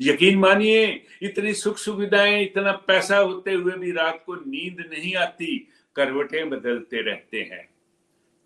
[0.00, 5.68] यकीन मानिए, इतनी सुख सुविधाएँ, इतना पैसा होते हुए भी रात को नींद नहीं आती,
[5.96, 7.74] करवटें बदलते रहते हैं।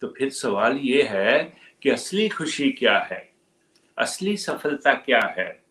[0.00, 3.32] तो फिर सवाल ये है कि असली खुशी क्या है?
[3.98, 5.62] असली सफलता क्या है?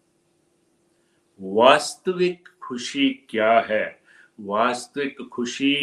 [1.42, 4.02] वास्तविक खुशी क्या है?
[4.40, 5.76] वास्तविक खुशी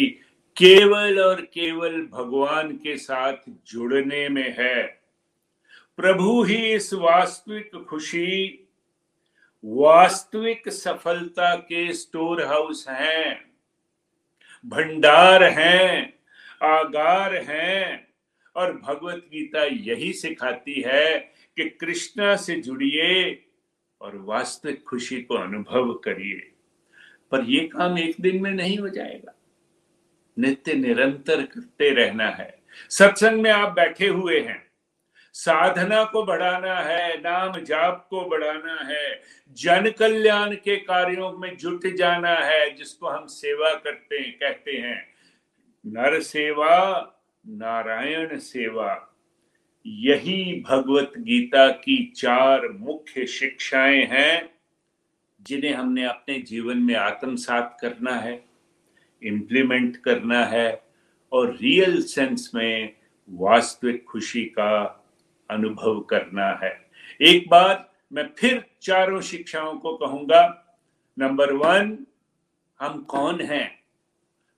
[0.57, 3.33] केवल और केवल भगवान के साथ
[3.67, 5.01] जुड़ने में है।
[5.97, 8.60] प्रभु ही इस वास्तविक खुशी
[9.65, 13.51] वास्तविक सफलता के स्टोर हाउस हैं,
[14.65, 16.13] भंडार हैं,
[16.63, 18.07] आगार हैं,
[18.55, 21.19] और भगवत गीता यही सिखाती है
[21.55, 23.45] कि कृष्णा से जुड़िए
[24.01, 26.51] और वास्तविक खुशी को अनुभव करिए।
[27.31, 29.35] पर यह काम एक दिन में नहीं हो जाएगा।
[30.39, 34.70] नित्य निरंतर करते रहना है। सत्संग में आप बैठे हुए हैं।
[35.33, 41.87] साधना को बढ़ाना है, नाम जाप को बढ़ाना है, जन कल्याण के कार्यों में जुट
[41.87, 45.07] जाना है, जिसको हम सेवा करते हैं, कहते हैं।
[45.85, 47.01] नर सेवा,
[47.47, 49.07] नारायण सेवा,
[49.85, 54.49] यही भगवत गीता की चार मुख्य शिक्षाएँ हैं,
[55.41, 58.45] जिन्हें हमने अपने जीवन में आत्मसात करना है
[59.23, 60.83] इम्प्लीमेंट करना है,
[61.31, 62.95] और रियल सेंस में
[63.29, 64.97] वास्तविक खुशी का
[65.51, 66.89] अनुभव करना है।
[67.21, 70.65] एक बार मैं फिर चारों शिक्षाओं को कहूँगा,
[71.19, 72.05] नंबर वन,
[72.79, 73.79] हम कौन हैं?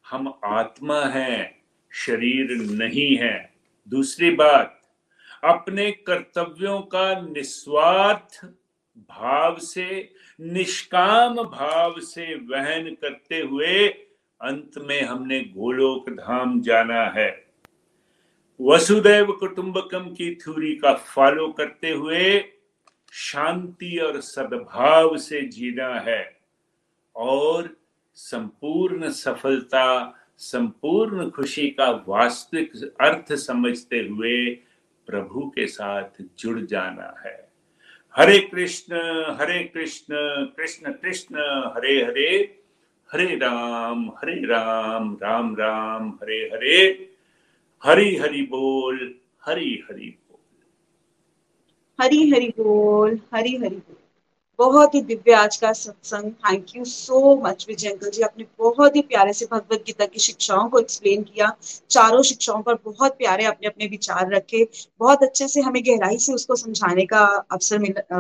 [0.09, 3.53] हम आत्मा हैं, शरीर नहीं है।
[3.89, 4.81] दूसरी बात,
[5.43, 8.45] अपने कर्तव्यों का निस्वार्थ
[8.97, 13.87] भाव से, निष्काम भाव से वहन करते हुए
[14.41, 17.42] अंत में हमने गोलोक धाम जाना है।
[18.61, 22.45] वसुदैव कुटुंबकम की थ्योरी का फॉलो करते हुए
[23.11, 26.37] शांति और सद्भाव से जीना है
[27.15, 27.77] और
[28.15, 34.49] संपूर्ण सफलता, संपूर्ण खुशी का वास्तविक अर्थ समझते हुए
[35.07, 37.51] प्रभु के साथ जुड़ जाना है।
[38.15, 38.95] हरे कृष्ण
[39.41, 40.15] हरे कृष्ण
[40.57, 41.35] कृष्ण कृष्ण,
[41.75, 42.61] हरे हरे
[43.11, 47.12] हरे राम हरे राम राम राम, हरे हरे।
[47.85, 49.15] हरि हरि बोल
[49.45, 50.63] हरि हरि बोल।
[52.01, 53.95] हरि हरि बोल हरि हरि बोल।
[54.57, 58.21] बहुत ही दिव्य आज का सत्संग। Thank you so much Vijay uncle ji.
[58.21, 61.57] आपने बहुत ही प्यारे से भगवत गीता की शिक्षाओं को एक्सप्लेन किया।
[61.89, 64.67] चारों शिक्षाओं पर बहुत प्यारे अपने अपने विचार रखे।
[64.99, 68.19] बहुत अच्छे से हमें गहराई से उसको समझाने का अवसर मिल आ,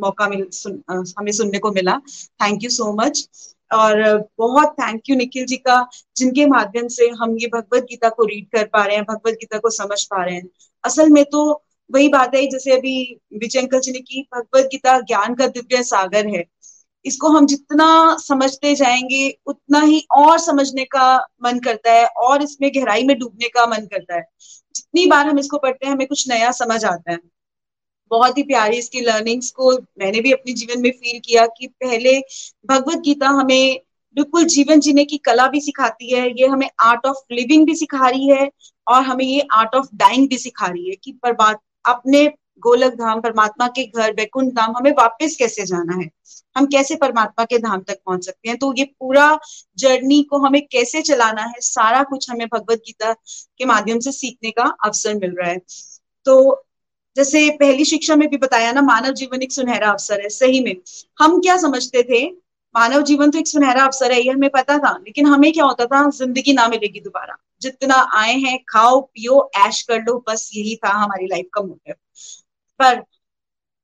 [0.00, 1.98] मौका मिल सुन, आ, हमें सुनने को मिला।
[2.42, 3.28] थैंक यू सो मच
[3.72, 8.24] और बहुत थैंक यू निखिल जी का, जिनके माध्यम से हम ये भगवत गीता को
[8.24, 10.48] रीड कर पा रहे हैं भगवत गीता को समझ पा रहे हैं।
[10.84, 15.00] असल में तो वही बात है, जैसे अभी विजय अंकल जी ने की भगवत गीता
[15.00, 16.44] ज्ञान का दिव्य सागर है।
[17.04, 22.70] इसको हम जितना समझते जाएँगे, उतना ही और समझने का मन करता है, और इसमें
[22.74, 24.24] गहराई में डूबने का मन करता है।
[24.74, 27.18] जितनी बार हम इसको पढ़ते हैं, हमें कुछ नया समझ आता है।
[28.12, 32.18] बहुत ही प्यारी इसकी लर्निंग्स को मैंने भी अपने जीवन में फील किया कि पहले
[32.66, 33.80] भगवत गीता हमें
[34.16, 38.08] बिल्कुल जीवन जीने की कला भी सिखाती है, ये हमें आर्ट ऑफ़ लिविंग भी सिखा
[38.08, 38.50] रही है
[38.86, 42.26] और हमें ये आर्ट ऑफ़ डाइंग भी सिखा रही है कि पर बात अपने
[42.62, 46.08] गोलक धाम, परमात्मा के घर बैकुंठ धाम हमें वापस कैसे जाना है?
[46.56, 48.56] हम कैसे परमात्मा के धाम तक पहुँच सकते हैं?
[48.58, 49.38] तो ये पूरा
[49.78, 51.54] जर्नी को हमें कैसे चलाना है?
[51.60, 55.58] सारा कुछ हमें भगवत गीता के माध्यम से सीखने का अवसर मिल रहा है।
[56.26, 56.64] तो
[57.16, 60.76] जैसे पहली शिक्षा में भी बताया ना, मानव जीवन एक सुनहरा अवसर है, सही में।
[61.20, 62.26] हम क्या समझते थे?
[62.74, 65.86] मानव जीवन तो एक सुनहरा अवसर है, ये हमें पता था, लेकिन हमें क्या होता
[65.86, 66.10] था?
[66.10, 70.88] ज़िंदगी ना मिलेगी दोबारा। जितना आए हैं, खाओ, पियो, ऐश कर लो, बस यही था
[70.88, 71.94] हमारी लाइफ का मोटिव
[72.80, 73.04] पर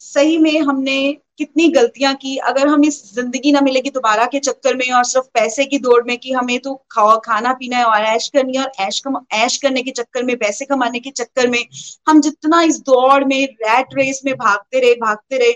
[0.01, 2.37] सही में हमने कितनी गलतियाँ की?
[2.39, 6.03] अगर हम इस ज़िंदगी ना मिलेगी दोबारा के चक्कर में और सिर्फ़ पैसे की दौड़
[6.07, 9.17] में कि हमें तो खाओ, खाना पीना है और ऐश करनी है और ऐश कम,
[9.33, 11.65] ऐश करने के चक्कर में, पैसे कमाने के चक्कर में
[12.09, 15.53] हम जितना इस दौड़ में रैट रेस में भागते रहे भागते रहे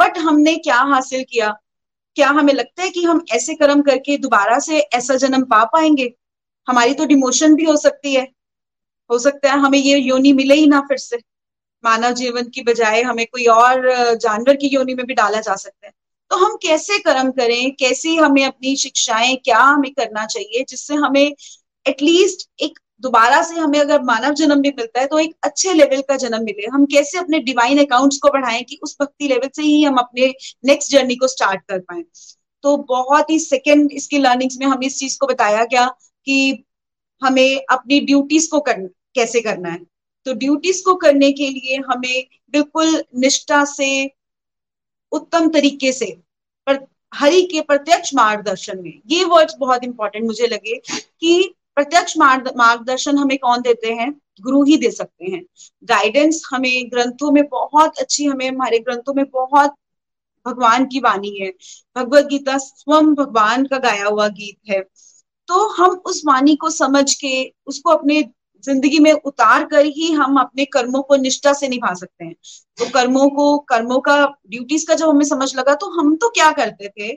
[0.00, 1.50] बट हमने क्या हासिल किया?
[2.16, 6.12] क्या हमें लगता है कि हम ऐसे कर्म करके दोबारा से ऐसा जन्म पा पाएँगे?
[6.68, 8.22] हमारी तो डिमोशन भी हो सकती है।
[9.10, 11.18] हो सकता है हमें ये योनि मिले ही ना फिर से।
[11.84, 15.86] मानव जीवन की बजाय हमें कोई और जानवर की योनि में भी डाला जा सकता
[15.86, 15.92] है।
[16.30, 17.70] तो हम कैसे कर्म करें?
[17.74, 21.32] कैसे हमें अपनी शिक्षाएँ क्या हमें करना चाहिए जिससे हमें
[21.86, 26.00] एटलीस्ट एक दोबारा से हमें अगर मानव जन्म भी मिलता है तो एक अच्छे लेवल
[26.00, 29.62] का जन्म मिले। हम कैसे अपने डिवाइन अकाउंट्स को बढ़ाएँ कि उस भक्ति लेवल से
[29.62, 30.32] ही हम अपने
[30.64, 32.02] नेक्स्ट जर्नी को स्टार्ट कर पाए।
[32.64, 35.86] तो बहुत ही सेकेंड इसकी लर्निंग्स में हमें इस चीज़ को बताया गया
[36.26, 36.64] कि
[37.22, 38.80] हमें अपनी ड्यूटीज़ को कर,
[39.14, 39.80] कैसे करना है।
[40.26, 44.10] तो ड्यूटीज़ को करने के लिए हमें बिल्कुल निष्ठा से,
[45.12, 46.18] उत्तम तरीके से,
[46.66, 50.80] पर हरि के प्रत्यक्ष मार्गदर्शन में, ये वर्ड्स बहुत इंपॉर्टेंट मुझे लगे
[51.20, 54.20] कि प्रत्यक्ष मार्गदर्शन हमें कौन देते हैं?
[54.40, 55.42] गुरु ही दे सकते हैं।
[55.84, 59.74] गाइडेंस हमें ग्रंथों में बहुत अच्छी, हमें हमारे ग्रंथों में बहुत
[60.46, 61.52] भगवान की वाणी है।
[61.96, 64.80] भगवत गीता स्वयं भगवान का गाया हुआ गीत है।
[65.48, 68.22] तो हम उस वाणी को समझ के, उसको अपने
[68.66, 72.34] ज़िंदगी में उतार कर ही हम अपने कर्मों को निष्ठा से निभा सकते हैं।
[72.78, 76.50] तो कर्मों को कर्मों का ड्यूटीज़ का जब हमें समझ लगा तो हम तो क्या
[76.52, 77.12] करते थे?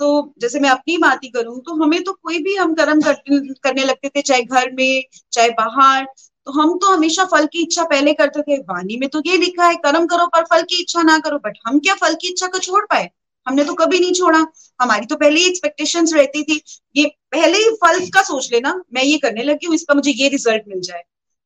[0.00, 3.14] तो जैसे मैं अपनी बात ही करूँ तो हमें तो कोई भी हम कर्म कर,
[3.62, 6.04] करने लगते थे चाहे घर में चाहे बाहर
[6.46, 9.66] तो हम तो हमेशा फल की इच्छा पहले करते थे। वाणी में तो ये लिखा
[9.66, 12.46] है कर्म करो पर फल की इच्छा ना करो बट हम क्या फल की इच्छा
[12.46, 13.10] को छोड़ पाए?
[13.48, 14.46] हमने तो कभी नहीं छोड़ा।
[14.80, 16.60] हमारी तो पहले ही एक्सपेक्टेशन रहती थी।
[16.96, 20.28] ये पहले ही फल का सोच लेना, मैं ये करने लगी हूँ इसका मुझे ये
[20.28, 21.02] रिज़ल्ट मिल जाए।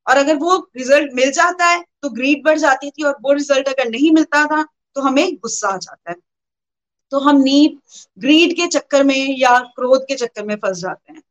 [0.07, 3.69] और अगर वो रिज़ल्ट मिल जाता है तो ग्रीड बढ़ जाती थी और वो रिज़ल्ट
[3.69, 4.63] अगर नहीं मिलता था
[4.97, 6.17] तो हमें गुस्सा आ जाता है।
[7.13, 7.79] तो हम नीड
[8.19, 11.23] ग्रीड के चक्कर में या क्रोध के चक्कर में फंस जाते हैं।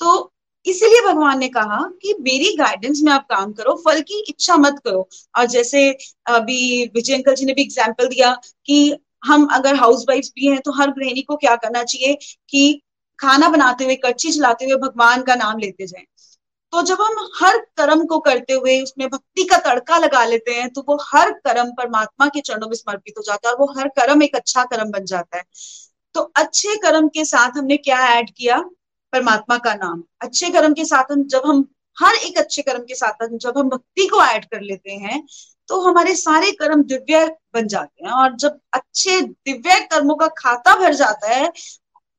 [0.00, 0.32] तो
[0.66, 4.78] इसीलिए भगवान ने कहा कि मेरी गाइडेंस में आप काम करो, फल की इच्छा मत
[4.84, 5.08] करो।
[5.38, 5.88] और जैसे
[6.28, 8.32] अभी विजय अंकल जी ने भी एग्ज़ाम्पल दिया
[8.66, 12.14] कि हम अगर हाउस भी हैं तो हर गृहिणी को क्या करना चाहिए
[12.48, 12.82] कि
[13.18, 16.04] खाना बनाते हुए, कच्ची चलाते हुए भगवान का नाम लेते जाएँ।
[16.72, 20.68] तो जब हम हर कर्म को करते हुए उसमें भक्ति का तड़का लगा लेते हैं
[20.70, 23.88] तो वो हर कर्म परमात्मा के चरणों में समर्पित हो जाता है और वो हर
[23.98, 25.44] कर्म एक अच्छा कर्म बन जाता है।
[26.14, 28.58] तो अच्छे कर्म के साथ हमने क्या ऐड किया?
[29.12, 31.64] परमात्मा का नाम। अच्छे कर्म के साथ हम जब हम,
[31.96, 35.22] हर एक अच्छे कर्म के साथ जब हम भक्ति को ऐड कर लेते हैं
[35.72, 40.74] तो हमारे सारे कर्म दिव्य बन जाते हैं और जब अच्छे दिव्य कर्मों का खाता
[40.74, 41.52] भर जाता है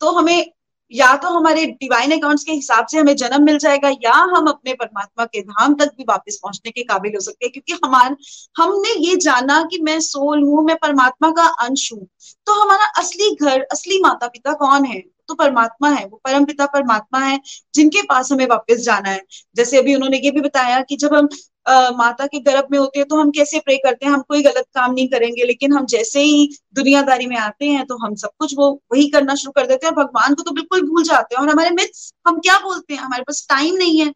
[0.01, 0.51] तो हमें
[0.91, 4.73] या तो हमारे डिवाइन अकाउंट्स के हिसाब से हमें जन्म मिल जाएगा या हम अपने
[4.73, 8.15] परमात्मा के धाम तक भी वापस पहुँचने के काबिल हो सकते हैं। क्योंकि हमार,
[8.57, 12.07] हमने ये जाना कि मैं सोल हूँ, मैं परमात्मा का अंश हूँ
[12.47, 15.01] तो हमारा असली घर, असली माता पिता कौन है?
[15.27, 17.39] तो परमात्मा है, वो परम पिता परमात्मा है,
[17.75, 19.21] जिनके पास हमें वापस जाना है।
[19.55, 21.27] जैसे अभी उन्होंने ये भी बताया कि जब हम
[21.65, 24.13] आ, माता के गर्भ में होते हैं तो हम कैसे प्रे करते हैं?
[24.13, 27.97] हम कोई गलत काम नहीं करेंगे लेकिन हम जैसे ही दुनियादारी में आते हैं तो
[27.97, 30.81] हम सब कुछ वो वही करना शुरू कर देते हैं और भगवान को तो बिल्कुल
[30.89, 33.01] भूल जाते हैं। और हमारे मिथ्स हम क्या बोलते हैं?
[33.01, 34.13] हमारे पास टाइम नहीं है।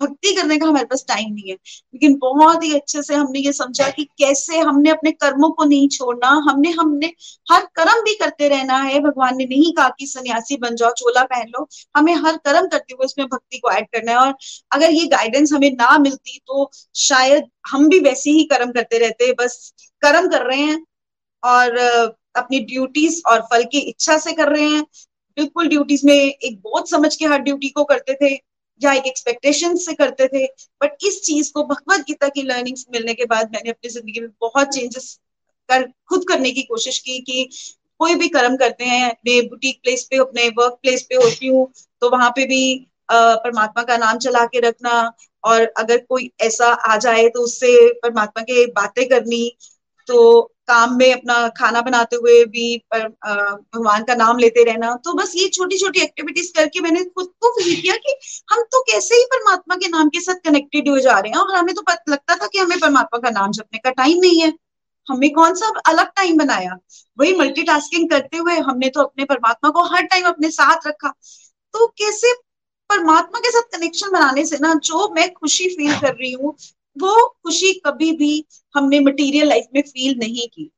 [0.00, 3.52] भक्ति करने का हमारे पास टाइम नहीं है। लेकिन बहुत ही अच्छे से हमने ये
[3.52, 7.06] समझा कि कैसे हमने अपने कर्मों को नहीं छोड़ना, हमने हमने
[7.52, 11.24] हर कर्म भी करते रहना है। भगवान ने नहीं कहा कि सन्यासी बन जाओ, चोला
[11.24, 11.66] पहन लो।
[11.96, 14.34] हमें हर कर्म करते हुए उसमें भक्ति को ऐड करना है। और
[14.72, 19.32] अगर ये गाइडेंस हमें ना मिलती तो शायद हम भी वैसे ही कर्म करते रहते।
[19.32, 19.72] बस
[20.02, 20.84] कर्म कर रहे हैं
[21.42, 21.76] और
[22.36, 24.82] अपनी ड्यूटीज़ और फल की इच्छा से कर रहे हैं।
[25.36, 28.36] बिल्कुल ड्यूटीज़ में एक बहुत समझ के हर ड्यूटी को करते थे।
[28.80, 30.44] या एक एक्सपेक्टेशन से करते थे
[30.82, 34.28] बट इस चीज़ को भगवत गीता की लर्निंग मिलने के बाद मैंने अपनी ज़िंदगी में
[34.40, 35.18] बहुत चेंजेस
[35.68, 37.48] कर, खुद करने की कोशिश की कि
[38.00, 41.70] कोई भी कर्म करते हैं अपने बुटीक प्लेस पे अपने वर्क प्लेस पे होती हूँ
[42.00, 42.64] तो वहाँ पे भी
[43.10, 44.92] परमात्मा का नाम चला के रखना
[45.44, 49.50] और अगर कोई ऐसा आ जाए तो उससे परमात्मा के बातें करनी
[50.08, 50.18] तो
[50.68, 55.48] काम में अपना खाना बनाते हुए भी भगवान का नाम लेते रहना। तो बस ये
[55.48, 58.16] छोटी छोटी एक्टिविटीज़ करके मैंने खुद को फील किया कि
[58.52, 61.54] हम तो कैसे ही परमात्मा के नाम के साथ कनेक्टेड हो जा रहे हैं। और
[61.56, 64.52] हमें तो लगता था कि हमें परमात्मा का नाम जपने का टाइम नहीं है।
[65.06, 66.78] हमें कौन सा अलग टाइम बनाया?
[67.18, 71.08] वही मल्टीटास्किंग करते हुए हमने तो अपने परमात्मा को हर टाइम अपने साथ रखा।
[71.74, 72.32] तो कैसे
[72.90, 76.56] परमात्मा के साथ कनेक्शन बनाने से ना, जो मैं खुशी फील कर रही हूँ
[76.96, 80.70] वो खुशी कभी भी हमने मटेरियल लाइफ में फील नहीं की।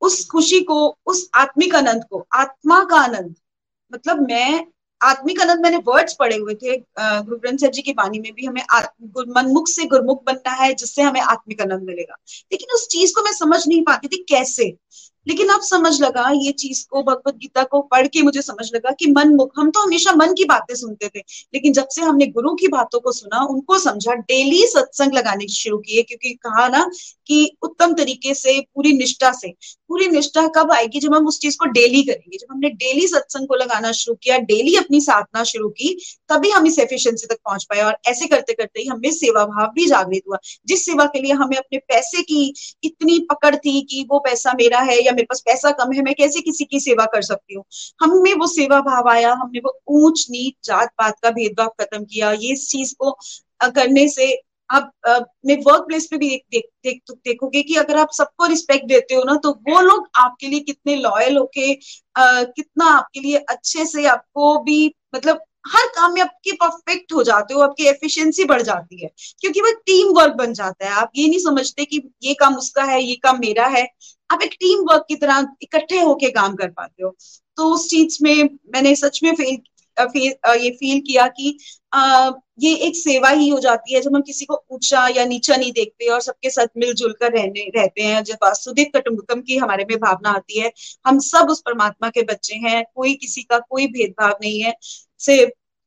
[0.00, 3.34] उस खुशी को, उस आत्मिक आनंद को, आत्मा का आनंद
[3.92, 4.66] मतलब मैं,
[5.00, 8.46] आत्मिक आनंद मैंने वर्ड्स पढ़े हुए थे गुरु ग्रंथ साहब जी की वाणी में भी
[8.46, 8.62] हमें
[9.28, 12.16] मनमुख से गुरमुख बनना है, जिससे हमें आत्मिक आनंद मिलेगा।
[12.52, 14.70] लेकिन उस चीज़ को मैं समझ नहीं पाती थी कैसे?
[15.26, 18.90] लेकिन अब समझ लगा ये चीज़ को, भगवत गीता को पढ़ के मुझे समझ लगा
[18.90, 21.18] कि मन मुख, हम तो हमेशा मन की बातें सुनते थे,
[21.54, 25.78] लेकिन जब से हमने गुरु की बातों को सुना, उनको समझा, डेली सत्संग लगाने शुरू
[25.78, 26.90] किए, क्योंकि कहा ना
[27.26, 29.48] कि उत्तम तरीके से, पूरी निष्ठा से,
[29.88, 32.38] पूरी निष्ठा कब आएगी जब हम उस चीज़ को डेली करेंगे?
[32.38, 35.94] जब हमने डेली सत्संग को लगाना शुरू किया, डेली अपनी साधना शुरू की,
[36.28, 39.72] तभी हम इस एफिशिएंसी तक पहुँच पाए और ऐसे करते करते ही हमें सेवा भाव
[39.74, 42.54] भी जागृत हुआ, जिस सेवा के लिए हमें अपने पैसे की
[42.84, 46.14] इतनी पकड़ थी कि वो पैसा मेरा है या मेरे पास पैसा कम है मैं
[46.14, 47.64] कैसे किसी की सेवा कर सकती हूँ?
[48.02, 52.32] हमें वो सेवा भाव आया हमने वो ऊंच नीच जात पात का भेदभाव खत्म किया।
[52.32, 53.10] ये इस चीज़ को
[53.62, 54.34] करने से
[54.70, 58.46] आप अपने वर्क प्लेस पे भी देख, देख, देख, तो देखोगे कि अगर आप सबको
[58.46, 61.72] रिस्पेक्ट देते हो ना तो वो लोग आपके लिए कितने लॉयल होके
[62.18, 67.54] कितना आपके लिए अच्छे से आपको भी मतलब हर काम में आपके परफेक्ट हो जाते
[67.54, 69.08] हो आपकी एफिशिएंसी बढ़ जाती है।
[69.40, 72.84] क्योंकि वो टीम वर्क बन जाता है। आप ये नहीं समझते कि ये काम उसका
[72.84, 73.86] है ये काम मेरा है।
[74.30, 77.16] आप एक टीम वर्क की तरह इकट्ठे होके काम कर पाते हो।
[77.58, 79.58] तो उस चीज़ में मैंने सच में फेल
[79.96, 81.48] ये फील किया कि
[82.60, 85.72] ये एक सेवा ही हो जाती है जब हम किसी को ऊँचा या नीचा नहीं
[85.72, 89.96] देखते और सबके साथ मिलजुल कर रहने, रहते हैं। जब वासुदेव कटुम्बकम की हमारे में
[89.98, 90.72] भावना आती है,
[91.06, 94.74] हम सब उस परमात्मा के बच्चे हैं, कोई किसी का कोई भेदभाव नहीं है।
[95.20, 95.44] से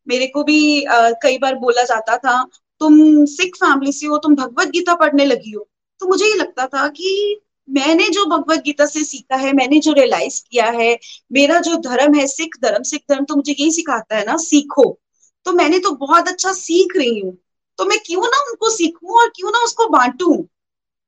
[0.08, 0.84] मेरे को भी
[1.24, 2.44] कई बार बोला जाता था,
[2.82, 5.68] तुम सिख फैमिली से हो, तुम भगवत गीता पढ़ने लगी हो।
[6.02, 7.42] तो मुझे ये लगता था कि
[7.72, 11.00] मैंने जो भगवत गीता से सीखा है, मैंने जो रियलाइज़ किया है,
[11.32, 15.00] मेरा जो धर्म है, सिख धर्म सिख धर्म तो मुझे यही सिखाता है ना, सीखो।
[15.46, 17.38] तो मैंने तो बहुत अच्छा सीख रही हूँ।
[17.78, 20.48] तो मैं क्यों ना उनको सीखू और क्यों ना उसको बांटू?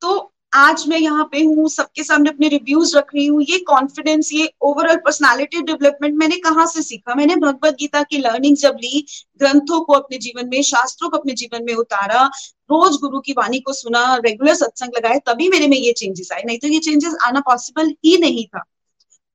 [0.02, 4.30] तो आज मैं यहाँ पे हूँ, सबके सामने अपने रिव्यूज़ रख रही हूँ, ये कॉन्फिडेंस
[4.34, 7.16] ये ओवरऑल पर्सनालिटी डेवलपमेंट मैंने कहाँ से सीखा?
[7.16, 9.06] मैंने भगवत गीता की लर्निंग जब ली,
[9.40, 12.24] ग्रंथों को अपने जीवन में, शास्त्रों को अपने जीवन में उतारा,
[12.72, 16.44] रोज गुरु की वाणी को सुना रेगुलर सत्संग लगाए, तभी मेरे में ये चेंजेस आए।
[16.46, 18.64] नहीं तो ये चेंजेस आना पॉसिबल ही नहीं था।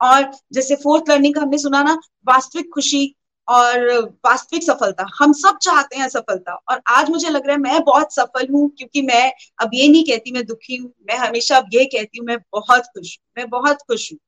[0.01, 1.99] और जैसे फोर्थ लर्निंग का हमने सुना ना,
[2.29, 3.14] वास्तविक खुशी
[3.49, 3.88] और
[4.26, 8.14] वास्तविक सफलता, हम सब चाहते हैं सफलता। और आज मुझे लग रहा है मैं बहुत
[8.14, 9.32] सफल हूँ, क्योंकि मैं
[9.62, 12.86] अब ये नहीं कहती मैं दुखी हूँ, मैं हमेशा अब ये कहती हूँ, मैं बहुत
[12.86, 14.18] खुश हूँ, मैं बहुत खुश हूँ।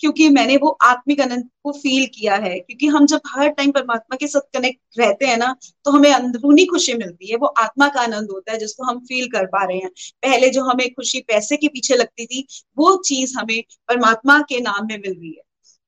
[0.00, 4.16] क्योंकि मैंने वो आत्मिक आनंद को फील किया है, क्योंकि हम जब हर टाइम परमात्मा
[4.16, 5.54] के साथ कनेक्ट रहते हैं ना
[5.86, 9.26] तो हमें अंदरूनी खुशी मिलती है, वो आत्मा का आनंद होता है जिसको हम फील
[9.28, 9.90] कर पा रहे हैं।
[10.22, 12.46] पहले जो हमें खुशी पैसे के पीछे लगती थी,
[12.78, 15.42] वो चीज़ हमें परमात्मा के नाम में मिल रही है।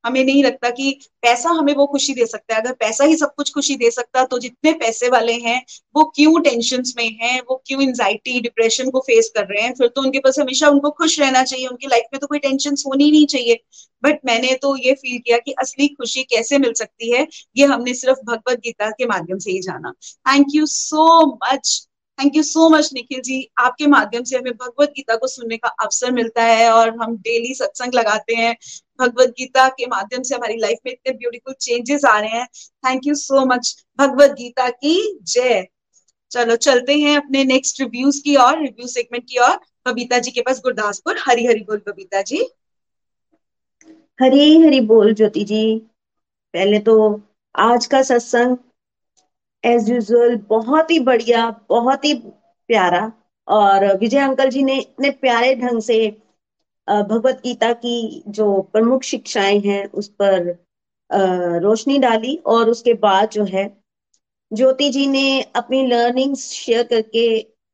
[0.04, 0.90] हमें नहीं लगता कि
[1.22, 4.24] पैसा हमें वो खुशी दे सकता है। अगर पैसा ही सब कुछ खुशी दे सकता
[4.24, 5.62] तो जितने पैसे वाले हैं,
[5.96, 9.88] वो क्यों टेंशन में हैं, वो क्यों एंजाइटी डिप्रेशन को फेस कर रहे हैं, फिर
[9.88, 13.10] तो उनके पास हमेशा उनको खुश रहना चाहिए, उनकी लाइफ में तो कोई टेंशन होनी
[13.10, 13.60] नहीं चाहिए।
[14.02, 17.26] बट मैंने तो ये फील किया कि असली खुशी कैसे मिल सकती है,
[17.56, 19.92] ये हमने सिर्फ़ भगवत गीता के माध्यम से ही जाना।
[20.26, 21.88] Thank you so much
[22.18, 25.68] thank you so much Nikhil ji आपके माध्यम से हमें भगवत गीता को सुनने का
[25.68, 28.56] अवसर मिलता है और हम डेली सत्संग लगाते हैं।
[29.00, 32.46] भगवत गीता के माध्यम से हमारी लाइफ में इतने ब्यूटीफुल चेंजेस आ रहे हैं।
[32.86, 35.66] Thank you so much Bhagavad Gita की जय।
[36.30, 39.58] चलो, चलते हैं अपने नेक्स्ट रिव्यूज़ की और रिव्यू सेगमेंट की और।
[39.88, 42.44] बबीता जी के पास गुरदासपुर हरी हरी बोल बबीता जी।
[44.20, 45.78] हरी हरी बोल ज्योति जी।
[46.54, 47.22] पहले तो
[47.54, 48.56] आज का सत्संग
[49.64, 53.10] एज यूजल बहुत ही बढ़िया, बहुत ही प्यारा।
[53.48, 55.98] और विजय अंकल जी ने इतने प्यारे ढंग से
[56.88, 60.50] भगवत गीता की जो प्रमुख शिक्षाएँ हैं, उस पर
[61.62, 63.64] रोशनी डाली और उसके बाद जो है,
[64.52, 67.26] ज्योति जी ने अपनी लर्निंग्स शेयर करके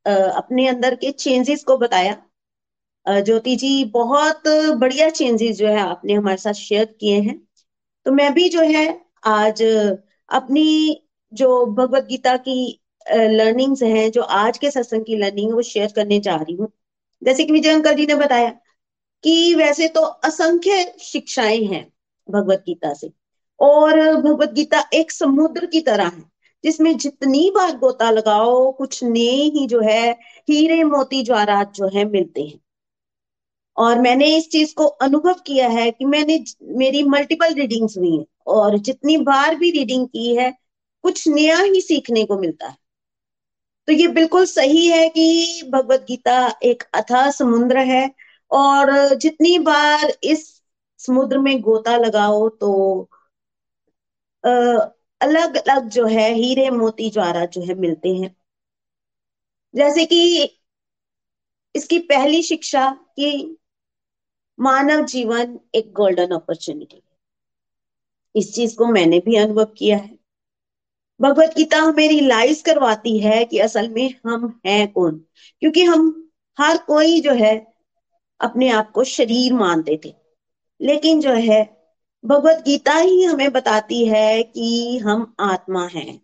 [0.07, 2.17] अपने अंदर के चेंजेस को बताया।
[3.07, 4.43] ज्योति जी, बहुत
[4.79, 7.39] बढ़िया चेंजेस जो है आपने हमारे साथ शेयर किए हैं।
[8.07, 8.87] तो मैं भी जो है
[9.27, 9.63] आज
[10.29, 15.63] अपनी जो भगवत गीता की लर्निंग्स हैं, जो आज के सत्संग की लर्निंग है, वो
[15.63, 16.69] शेयर करने जा रही हूँ।
[17.23, 18.51] जैसे कि विजय अंकल जी ने बताया
[19.25, 21.87] कि वैसे तो असंख्य शिक्षाएँ हैं
[22.29, 23.11] भगवत गीता से,
[23.61, 26.23] और भगवत गीता एक समुद्र की तरह है,
[26.65, 30.11] जिसमें जितनी बार गोता लगाओ, कुछ नए ही जो है,
[30.49, 32.59] हीरे मोती ज्वारात जो है, मिलते हैं।
[33.77, 36.43] और मैंने इस चीज़ को अनुभव किया है कि मैंने
[36.79, 40.53] मेरी मल्टीपल रीडिंग्स हुई है, और जितनी बार भी रीडिंग की है
[41.05, 42.77] कुछ नया ही सीखने को मिलता है।
[43.89, 48.03] तो ये बिल्कुल सही है कि भगवत गीता एक अथा समुद्र है
[48.51, 50.45] और जितनी बार इस
[51.01, 52.71] समुद्र में गोता लगाओ तो
[54.45, 58.35] अलग अलग जो है, हीरे मोती ज्वारा जो है मिलते हैं।
[59.75, 60.19] जैसे कि
[61.75, 63.57] इसकी पहली शिक्षा कि
[64.59, 67.03] मानव जीवन एक गोल्डन अपॉर्चुनिटी
[68.35, 70.18] इस चीज़ को मैंने भी अनुभव किया है।
[71.21, 75.25] भगवत गीता हमें रियलाइज़ करवाती है कि असल में हम हैं कौन?
[75.61, 77.75] क्योंकि हम हर कोई जो है
[78.41, 80.15] अपने आप को शरीर मानते थे।
[80.81, 81.79] लेकिन जो है,
[82.25, 86.21] भगवत गीता ही हमें बताती है कि हम आत्मा हैं।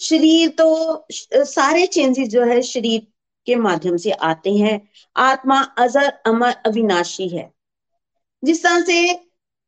[0.00, 3.06] शरीर तो सारे चेंजेस जो है शरीर
[3.46, 7.52] के माध्यम से आते हैं। आत्मा अजर अमर अविनाशी है।
[8.44, 9.14] जिस तरह से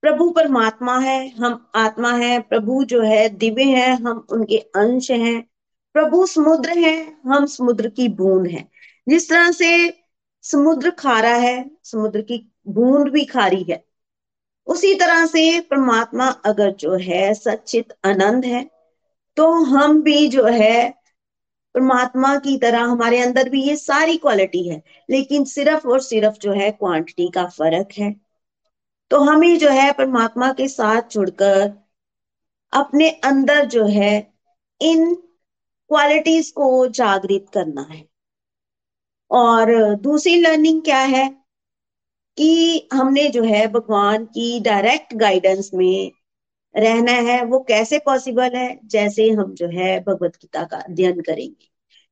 [0.02, 5.42] प्रभु परमात्मा है, हम आत्मा है, प्रभु जो है दिव्य है, हम उनके अंश हैं,
[5.94, 8.68] प्रभु समुद्र है, हम समुद्र की बूंद है।
[9.08, 9.70] जिस तरह से
[10.44, 12.38] समुद्र खारा है, समुद्र की
[12.68, 13.84] बूंद भी खारी है,
[14.66, 18.64] उसी तरह से परमात्मा अगर जो है सचित आनंद है
[19.36, 20.90] तो हम भी जो है
[21.74, 26.52] परमात्मा की तरह हमारे अंदर भी ये सारी क्वालिटी है, लेकिन सिर्फ़ और सिर्फ़ जो
[26.52, 28.14] है क्वांटिटी का फ़र्क है।
[29.10, 31.72] तो हमें जो है परमात्मा के साथ जुड़कर
[32.72, 34.32] अपने अंदर जो है
[34.80, 35.14] इन
[35.88, 38.08] क्वालिटीज को जागृत करना है।
[39.30, 41.28] और दूसरी लर्निंग क्या है
[42.36, 46.12] कि हमने जो है भगवान की डायरेक्ट गाइडेंस में
[46.76, 51.68] रहना है, वो कैसे पॉसिबल है, जैसे हम जो है भगवत गीता का अध्ययन करेंगे।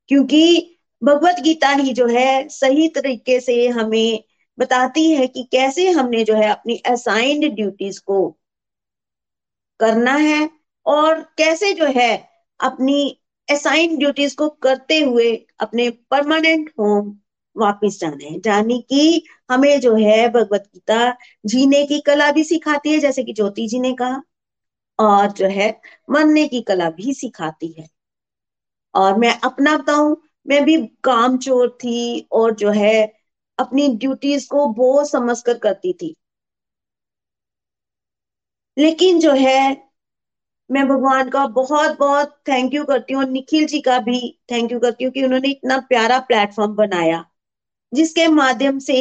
[0.07, 4.23] क्योंकि भगवत गीता ही जो है सही तरीके से हमें
[4.57, 8.37] बताती है कि कैसे हमने जो है अपनी असाइंड ड्यूटीज़ को
[9.79, 10.49] करना है
[10.85, 12.09] और कैसे जो है
[12.59, 17.15] अपनी असाइन ड्यूटीज़ को करते हुए अपने परमानेंट होम
[17.55, 22.93] वापस जाना है। यानी कि हमें जो है भगवत गीता जीने की कला भी सिखाती
[22.93, 24.21] है, जैसे कि ज्योति जी ने कहा,
[24.99, 25.69] और जो है
[26.11, 27.87] मरने की कला भी सिखाती है।
[28.93, 30.15] और मैं अपना बताऊँ,
[30.47, 33.13] मैं भी काम चोर थी और जो है
[33.57, 36.15] अपनी ड्यूटीज़ को बहुत समझ कर करती थी।
[38.77, 39.59] लेकिन जो है,
[40.69, 44.19] मैं भगवान का बहुत बहुत थैंक यू करती हूँ निखिल जी का भी
[44.51, 47.23] थैंक यू करती हूँ कि उन्होंने इतना प्यारा प्लेटफॉर्म बनाया,
[47.93, 48.97] जिसके माध्यम से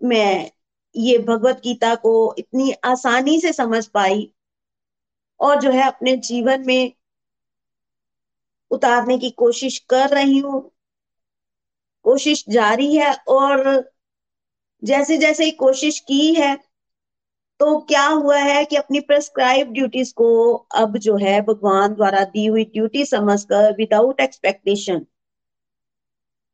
[0.00, 0.50] मैं
[0.94, 4.32] ये भगवत गीता को इतनी आसानी से समझ पाई
[5.40, 6.92] और जो है अपने जीवन में
[8.70, 10.60] उतारने की कोशिश कर रही हूँ।
[12.06, 13.64] कोशिश जारी है और
[14.82, 16.56] जैसे जैसे ही कोशिश की है
[17.60, 20.28] तो क्या हुआ है कि अपनी प्रेस्क्राइब ड्यूटीज़ को
[20.76, 25.06] अब जो है भगवान द्वारा दी हुई ड्यूटी समझकर विदाउट एक्सपेक्टेशन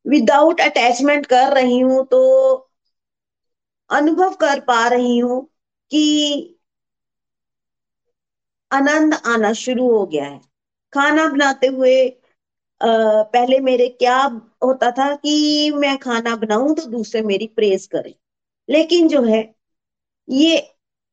[0.06, 2.20] विदाउट अटैचमेंट कर रही हूँ तो
[3.90, 5.40] अनुभव कर पा रही हूँ
[5.92, 6.02] कि
[8.70, 10.38] आनंद आना शुरू हो गया है।
[10.92, 11.94] खाना बनाते हुए
[12.82, 14.16] पहले मेरे क्या
[14.64, 18.14] होता था कि मैं खाना बनाऊँ तो दूसरे मेरी प्रेज करें।
[18.68, 19.42] लेकिन जो है,
[20.28, 20.56] ये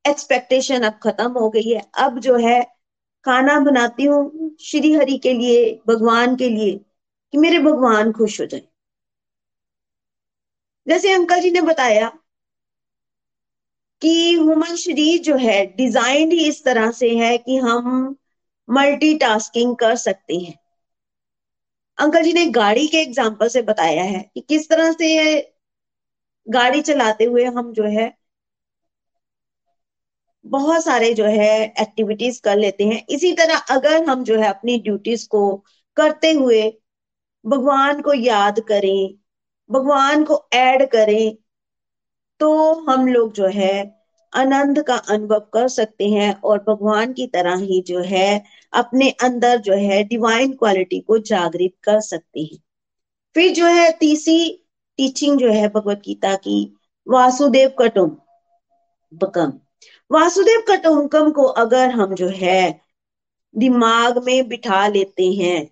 [0.05, 2.61] एक्सपेक्टेशन अब खत्म हो गई है। अब जो है,
[3.25, 6.77] खाना बनाती हूँ श्री हरि के लिए, भगवान के लिए,
[7.33, 8.61] कि मेरे भगवान खुश हो जाए।
[10.87, 12.11] जैसे अंकल जी ने बताया
[14.01, 18.15] कि ह्यूमन शरीर जो है डिज़ाइन ही इस तरह से है कि हम
[18.69, 20.57] मल्टीटास्किंग कर सकते हैं।
[21.99, 25.09] अंकल जी ने गाड़ी के एग्ज़ाम्पल से बताया है कि किस तरह से
[26.47, 28.11] गाड़ी चलाते हुए हम जो है
[30.45, 31.49] बहुत सारे जो है
[31.81, 35.41] एक्टिविटीज़ कर लेते हैं। इसी तरह अगर हम जो है अपनी ड्यूटीज़ को
[35.97, 36.61] करते हुए
[37.45, 39.15] भगवान को याद करें,
[39.69, 41.35] भगवान को ऐड करें
[42.39, 43.73] तो हम लोग जो है
[44.33, 48.43] आनंद का अनुभव कर सकते हैं और भगवान की तरह ही जो है
[48.73, 52.57] अपने अंदर जो है डिवाइन क्वालिटी को जागृत कर सकते हैं।
[53.35, 54.65] फिर जो है तीसरी
[54.97, 58.17] टीचिंग जो है भगवत गीता की, वासुदेव कटुम
[59.13, 59.53] बकम।
[60.11, 62.81] वासुदेव कटुंकम को अगर हम जो है
[63.55, 65.69] दिमाग में बिठा लेते हैं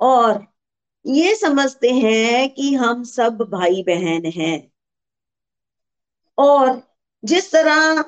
[0.00, 0.46] और
[1.06, 4.72] ये समझते हैं कि हम सब भाई बहन हैं
[6.38, 6.82] और
[7.24, 8.04] जिस तरह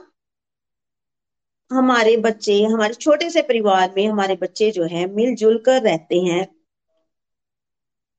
[1.70, 6.46] हमारे बच्चे, हमारे छोटे से परिवार में हमारे बच्चे जो है, मिलजुल कर रहते हैं।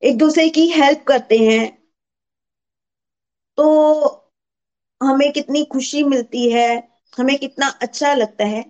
[0.03, 1.67] एक दूसरे की हेल्प करते हैं।
[3.57, 3.65] तो
[5.01, 6.67] हमें कितनी खुशी मिलती है,
[7.17, 8.63] हमें कितना अच्छा लगता है।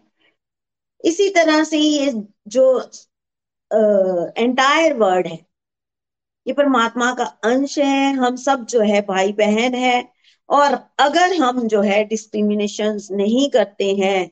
[1.04, 2.14] इसी तरह से ये
[2.48, 2.80] जो
[4.38, 5.38] एंटायर वर्ड है,
[6.48, 10.04] ये परमात्मा का अंश है। हम सब जो है भाई बहन है।
[10.50, 14.30] और अगर हम जो है डिस्क्रिमिनेशन नहीं करते हैं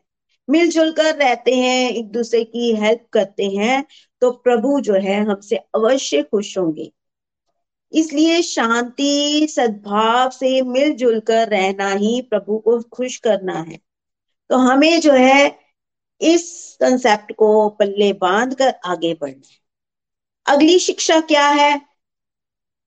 [0.50, 3.86] मिलजुल कर रहते हैं, एक दूसरे की हेल्प करते हैं
[4.22, 6.92] तो प्रभु जो है हमसे अवश्य खुश होंगे।
[7.92, 13.80] इसलिए शांति, सद्भाव से मिलजुल कर रहना ही प्रभु को खुश करना है।
[14.50, 15.60] तो हमें जो है
[16.22, 19.58] इस कंसेप्ट को पल्ले बाँध कर आगे बढ़ना है।
[20.46, 21.82] अगली शिक्षा क्या है?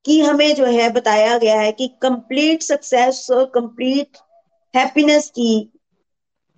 [0.04, 4.16] कि हमें जो है बताया गया है कि कंप्लीट सक्सेस और कंप्लीट
[4.76, 5.72] हैप्पीनेस की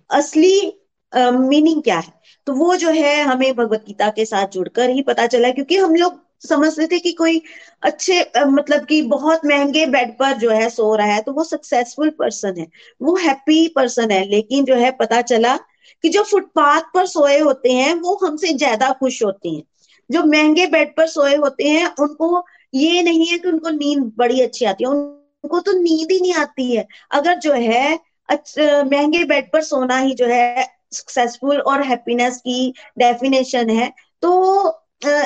[0.09, 0.82] असली
[1.13, 2.11] मीनिंग क्या है?
[2.47, 5.95] तो वो जो है हमें भगवत गीता के साथ जुड़कर ही पता चला क्योंकि हम
[5.95, 7.41] लोग समझते थे कि कोई
[7.83, 12.09] अच्छे मतलब कि बहुत महँगे बेड पर जो है सो रहा है तो वो सक्सेसफुल
[12.19, 12.67] पर्सन है।
[13.01, 15.55] वो हैप्पी पर्सन है, लेकिन जो है पता चला
[16.03, 19.63] कि जो फुटपाथ पर सोए होते हैं, वो हमसे ज़्यादा खुश होते हैं।
[20.09, 24.41] जो महँगे बेड पर सोए होते हैं, उनको ये नहीं है कि उनको नींद बड़ी
[24.41, 27.99] अच्छी आती है, उनको तो नींद ही नहीं आती है। अगर जो है
[28.29, 33.91] महँगे बेड पर सोना ही जो है सक्सेसफुल और हैप्पीनेस की डेफिनेशन है
[34.23, 34.31] तो
[34.67, 35.23] आ,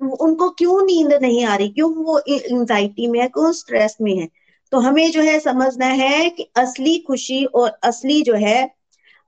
[0.00, 1.68] उनको क्यों नींद नहीं आ रही?
[1.68, 3.26] क्यों वो एंजाइटी में है?
[3.28, 4.28] क्यों स्ट्रेस में है?
[4.72, 8.70] तो हमें जो है समझना है कि असली खुशी और असली जो है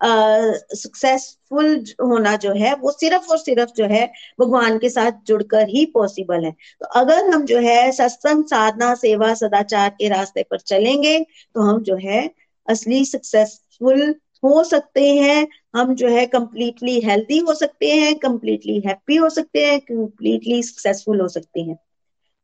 [0.01, 4.07] सक्सेसफुल होना जो है वो सिर्फ़ और सिर्फ़ जो है
[4.41, 9.33] भगवान के साथ जुड़कर ही पॉसिबल है। तो अगर हम जो है सत्संग साधना सेवा
[9.35, 11.19] सदाचार के रास्ते पर चलेंगे
[11.55, 12.29] तो हम जो है
[12.69, 19.17] असली सक्सेसफुल हो सकते हैं हम जो है कंप्लीटली हेल्थी हो सकते हैं कंप्लीटली हैप्पी
[19.17, 21.79] हो सकते हैं कंप्लीटली सक्सेसफुल हो सकते हैं।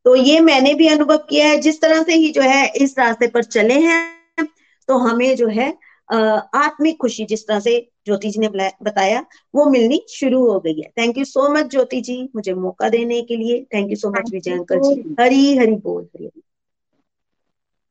[0.05, 3.27] तो ये मैंने भी अनुभव किया है जिस तरह से ही जो है इस रास्ते
[3.27, 4.47] पर चले हैं
[4.89, 5.69] तो हमें जो है
[6.09, 8.47] आत्मिक खुशी जिस तरह से ज्योति जी ने
[8.83, 9.25] बताया
[9.55, 13.21] वो मिलनी शुरू हो गई है। Thank you so much Jyoti ji मुझे मौका देने
[13.21, 15.15] के लिए। Thank you so much Vijay uncle ji.
[15.19, 16.41] Hari Hari बोल Hari Hari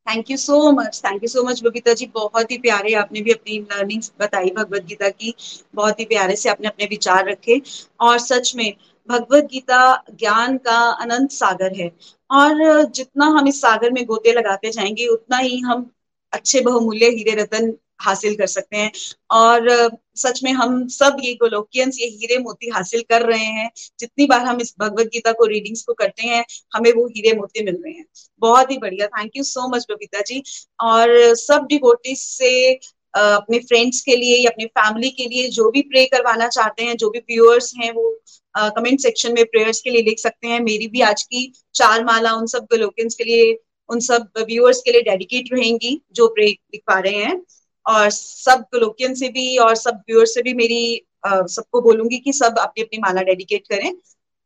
[0.09, 3.31] thank you so much thank you so much Babita ji बहुत ही प्यारे आपने भी
[3.31, 5.33] अपनी लर्निंग्स बताई भगवत गीता की।
[5.75, 7.61] बहुत ही प्यारे से आपने अपने विचार रखे।
[7.99, 8.73] और सच में,
[9.09, 9.79] भगवत गीता
[10.11, 11.91] ज्ञान का अनंत सागर है।
[12.31, 15.89] और जितना हम इस सागर में गोते लगाते जाएँगे, उतना ही हम
[16.33, 18.91] अच्छे बहुमूल्य हीरे रतन हासिल कर सकते हैं।
[19.31, 23.69] और सच में हम सब ये गोलोकियंस, ये हीरे मोती हासिल कर रहे हैं।
[23.99, 27.63] जितनी बार हम इस भगवत गीता को रीडिंग्स को करते हैं, हमें वो हीरे मोती
[27.63, 28.05] मिल रहे हैं।
[28.39, 30.43] बहुत ही बढ़िया। Thank you so much Babita ji.
[30.79, 32.79] और, सब डिवोटिस से
[33.13, 36.97] अपने फ्रेंड्स के लिए या अपनी फैमिली के लिए जो भी प्रे करवाना चाहते हैं,
[36.97, 38.21] जो भी व्यूअर्स हैं, वो
[38.57, 42.33] कमेंट सेक्शन में प्रेयर्स के लिए लिख सकते हैं। मेरी भी आज की चार माला
[42.33, 43.57] उन सब गोलोकियंस के लिए,
[43.89, 47.41] उन सब व्यूअर्स के लिए डेडिकेट रहेंगी, जो प्रे लिख पा रहे हैं।
[47.85, 50.81] और सब लोकियन से भी और सब व्यूअर से भी मेरी
[51.25, 53.95] सबको बोलूँगी कि सब अपनी अपनी माला डेडिकेट करें।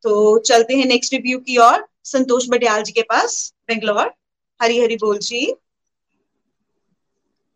[0.04, 4.14] तो चलते हैं नेक्स्ट रिव्यू की ओर। संतोष बटियाल जी के पास, बेंगलोर।
[4.60, 5.44] हरी हरी बोल जी।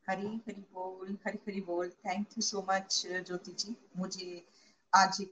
[0.08, 3.76] हरी हरी बोल, हरी हरी बोल। Thank you so much Jyoti ji.
[3.98, 4.46] मुझे
[4.94, 5.26] आज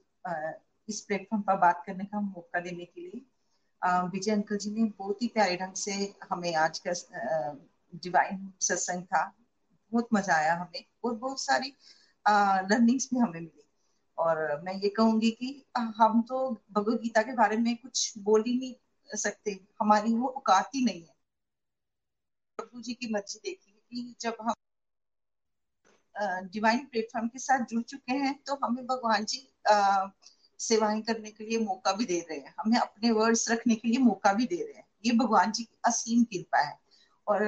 [0.88, 3.20] इस प्लेटफॉर्म पर बात करने का मौका देने के लिए
[4.08, 5.92] विजय अंकल जी ने बहुत ही प्यारे ढंग से
[6.30, 6.92] हमें आज का
[8.02, 9.24] डिवाइन सत्संग था।
[9.96, 11.74] बहुत मज़ा आया हमें, और बहुत सारी
[12.70, 13.62] लर्निंग्स भी हमें मिली।
[14.18, 15.48] और मैं ये कहूँगी कि
[15.96, 16.38] हम तो
[16.72, 18.74] भगवत गीता के बारे में कुछ बोल ही नहीं
[19.08, 21.14] सकते। हमारी वो औकात ही नहीं है।
[22.58, 24.54] प्रभु जी की मर्ज़ी देखिए कि जब हम
[26.52, 29.46] डिवाइन प्लेटफॉर्म के साथ जुड़ चुके हैं तो हमें भगवान जी
[30.60, 33.98] सेवाएँ करने के लिए मौका भी दे रहे हैं। हमें अपने वर्ड्स रखने के लिए
[34.00, 36.78] मौका भी दे रहे हैं। ये भगवान जी की असीम कृपा है।
[37.26, 37.44] और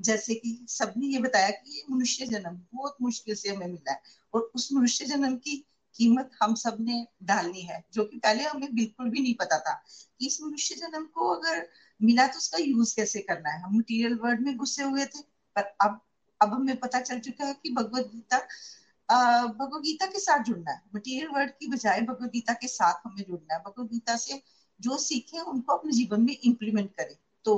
[0.00, 4.00] जैसे कि सबने ये बताया कि ये मनुष्य जन्म, बहुत मुश्किल से हमें मिला है।
[4.34, 5.56] और उस मनुष्य जन्म की
[5.96, 9.72] कीमत हम सबने डालनी है, जो कि पहले हमें बिल्कुल भी नहीं पता था
[10.20, 11.66] कि इस मनुष्य जन्म को अगर
[12.00, 15.20] मिला तो उसका यूज़ कैसे करना है। हम मटीरियल वर्ड में घुसे हुए थे,
[15.56, 16.00] पर अब
[16.40, 18.38] अब हमें पता चल चुका है कि भगवत गीता
[19.48, 23.22] भगवत गीता के साथ जुड़ना है। मटीरियल वर्ड की बजाय भगवत गीता के साथ हमें
[23.24, 24.40] जुड़ना है। भगवत गीता से
[24.80, 27.54] जो सीखे, उनको अपने जीवन में इम्प्लीमेंट करें। तो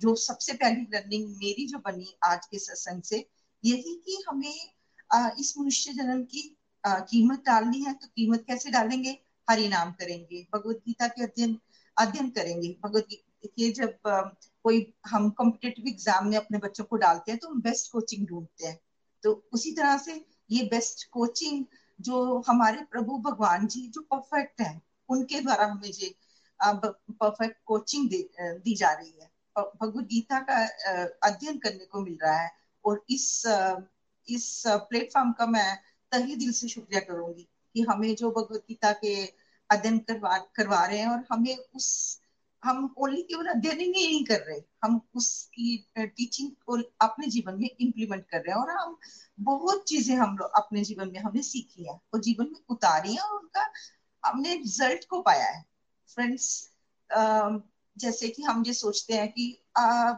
[0.00, 3.26] जो सबसे पहली लर्निंग मेरी जो बनी आज के सत्संग से
[3.64, 6.42] यही कि हमें इस मनुष्य जन्म की
[6.84, 9.10] कीमत डालनी है तो कीमत कैसे डालेंगे?
[9.48, 11.58] हरि नाम करेंगे, भगवत गीता के अध्ययन
[11.96, 13.98] अध्ययन करेंगे। भगवत गीता जब
[14.64, 18.66] कोई हम कॉम्पिटेटिव एग्ज़ाम में अपने बच्चों को डालते हैं तो हम बेस्ट कोचिंग ढूंढते
[18.66, 18.78] हैं।
[19.24, 20.14] तो उसी तरह से
[20.50, 21.64] ये बेस्ट कोचिंग
[22.00, 26.14] जो हमारे प्रभु भगवान जी जो परफेक्ट है, उनके द्वारा हमें ये
[26.60, 30.56] परफेक्ट कोचिंग दी जा रही है। भगवत गीता का
[31.28, 32.50] अध्ययन करने को मिल रहा है।
[32.84, 33.42] और इस
[34.28, 35.76] इस प्लेटफॉर्म का मैं
[36.12, 39.14] तही दिल से शुक्रिया करूँगी कि हमें जो भगवत गीता के
[39.70, 42.20] अध्ययन करवा करवा रहे हैं और हमें उस,
[42.62, 47.68] हम ओनली केवल अध्ययन ही नहीं कर रहे, हम उसकी टीचिंग को अपने जीवन में
[47.70, 48.96] इम्प्लीमेंट कर रहे हैं और हम
[49.40, 53.20] बहुत चीज़ें हम लोग अपने जीवन में हमने सीखी है और जीवन में उतारी है
[53.20, 53.70] और उनका
[54.24, 55.62] हमने रिज़ल्ट को पाया है।
[56.08, 56.48] फ्रेंड्स
[57.96, 59.46] जैसे कि हम ये सोचते हैं कि
[59.78, 60.10] आ,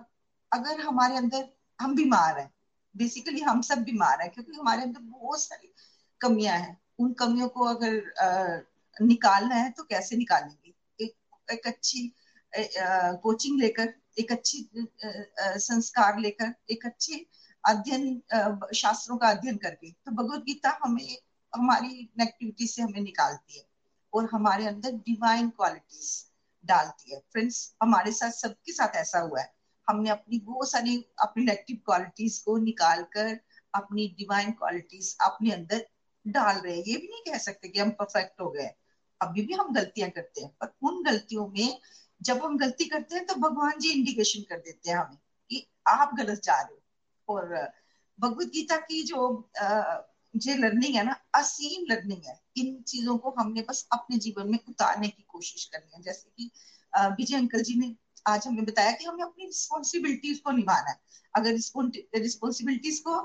[0.53, 1.49] अगर हमारे अंदर
[1.79, 2.51] हम बीमार हैं
[2.95, 5.73] बेसिकली हम सब बीमार हैं क्योंकि हमारे अंदर बहुत सारी
[6.21, 8.61] कमियाँ हैं। उन कमियों को अगर आ,
[8.97, 10.73] निकालना है तो कैसे निकालेंगे?
[11.01, 11.15] एक
[11.49, 12.13] एक अच्छी
[13.23, 14.69] कोचिंग लेकर एक अच्छी
[15.61, 17.25] संस्कार लेकर एक अच्छे
[17.65, 21.17] अध्ययन शास्त्रों का अध्ययन करके तो भगवत गीता हमें
[21.53, 23.65] हमारी नेगेटिविटी से हमें निकालती है।
[24.13, 26.11] और हमारे अंदर डिवाइन क्वालिटीज
[26.67, 29.55] डालती है। फ्रेंड्स हमारे साथ सबके साथ ऐसा हुआ है।
[29.89, 33.39] हमने अपनी बहुत सारी, अपनी नेगेटिव क्वालिटीज को निकाल कर
[33.75, 35.87] अपनी डिवाइन क्वालिटीज अपने अंदर
[36.27, 38.71] डाल रहे हैं। ये भी नहीं कह सकते कि हम परफेक्ट हो गए।
[39.21, 41.79] अभी भी हम गलतियाँ करते हैं, पर उन गलतियों में
[42.21, 45.19] जब हम गलती करते हैं तो भगवान जी इंडिकेशन कर देते हैं हमें
[45.51, 46.83] कि आप गलत जा रहे हो।
[47.29, 47.73] और
[48.19, 49.29] भगवत गीता की जो
[50.37, 54.59] जो लर्निंग है ना, असीम लर्निंग है। इन चीज़ों को हमने बस अपने जीवन में
[54.69, 56.51] उतारने की कोशिश करनी है। जैसे कि
[56.93, 57.95] विजय अंकल जी ने
[58.27, 60.99] आज हमें बताया कि हमें अपनी रिस्पॉन्सिबिलिटीज को निभाना है।
[61.35, 63.19] अगर रिस्पॉन्सिबिलिटीज को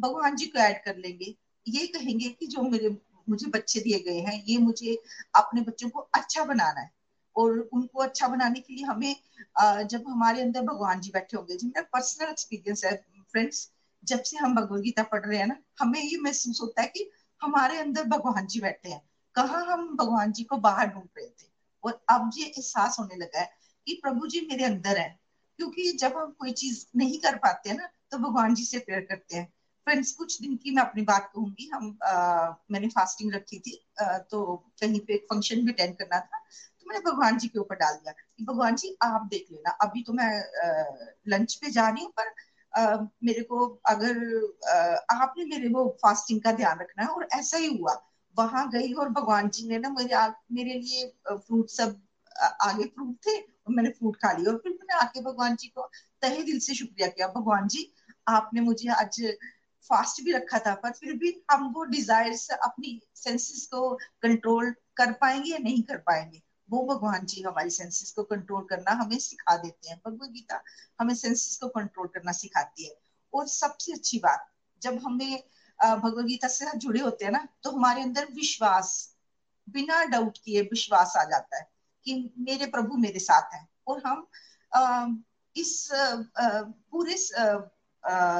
[0.00, 1.34] भगवान जी को ऐड कर लेंगे,
[1.66, 2.96] ये कहेंगे कि जो मेरे,
[3.28, 4.94] मुझे बच्चे दिए गए हैं, ये मुझे
[5.36, 6.90] अपने बच्चों को अच्छा बनाना है।
[7.36, 11.82] और उनको अच्छा बनाने के लिए हमें जब हमारे अंदर भगवान जी बैठे होंगे, जिनका
[11.92, 12.96] पर्सनल एक्सपीरियंस है
[13.32, 13.70] फ्रेंड्स
[14.04, 17.10] जब से हम भगवत गीता पढ़ रहे हैं ना हमें ये महसूस होता है कि
[17.40, 19.00] हमारे अंदर भगवान जी बैठे हैं।
[19.34, 21.48] कहा हम भगवान जी को बाहर ढूंढ रहे थे?
[21.84, 23.50] और अब ये एहसास होने लगा है
[23.86, 25.08] कि प्रभु जी मेरे अंदर है।
[25.58, 29.00] क्योंकि जब हम कोई चीज़ नहीं कर पाते हैं ना तो भगवान जी से प्रेयर
[29.00, 29.46] करते हैं।
[29.86, 34.18] फ्रेंड्स कुछ दिन की मैं अपनी बात कहूँगी। हम आ, मैंने फास्टिंग रखी थी। आ,
[34.18, 36.38] तो कहीं पे फ़ंक्शन भी अटेंड करना था
[36.80, 40.02] तो मैंने भगवान जी के ऊपर डाल दिया कि भगवान जी आप देख लेना। अभी
[40.02, 40.28] तो मैं
[40.64, 40.94] आ,
[41.28, 42.32] लंच पे जा रही हूँ पर
[42.74, 44.16] मेरे को अगर
[44.68, 47.94] आ, आपने मेरे वो फास्टिंग का ध्यान रखना है और ऐसा ही हुआ।
[48.36, 50.16] वहाँ गई और भगवान जी ने ना मेरे
[50.54, 52.00] मेरे लिए फ्रूट सब
[52.62, 55.88] आगे फ्रूट थे और मैंने फ्रूट खा लिया और फिर मैंने आके भगवान जी को
[56.22, 57.90] तहे दिल से शुक्रिया किया। भगवान जी
[58.28, 59.20] आपने मुझे आज
[59.90, 65.12] फास्ट भी रखा था पर फिर भी हम वो डिजायर्स अपनी सेंसेस को कंट्रोल कर
[65.12, 66.40] पाएँगे या नहीं कर पाएँगे?
[66.70, 70.62] वो भगवान जी हमारी सेंसेस को कंट्रोल करना हमें सिखा देते हैं। भगवत गीता
[71.00, 72.94] हमें सेंसेस को कंट्रोल करना सिखाती है।
[73.32, 74.46] और सबसे अच्छी बात,
[74.82, 75.42] जब हमें
[75.78, 79.16] भगवत गीता से जुड़े होते हैं ना तो हमारे अंदर विश्वास,
[79.68, 81.68] बिना डाउट किए विश्वास आ जाता है
[82.06, 85.24] कि मेरे प्रभु मेरे साथ हैं। और हम
[85.56, 87.16] इस पूरे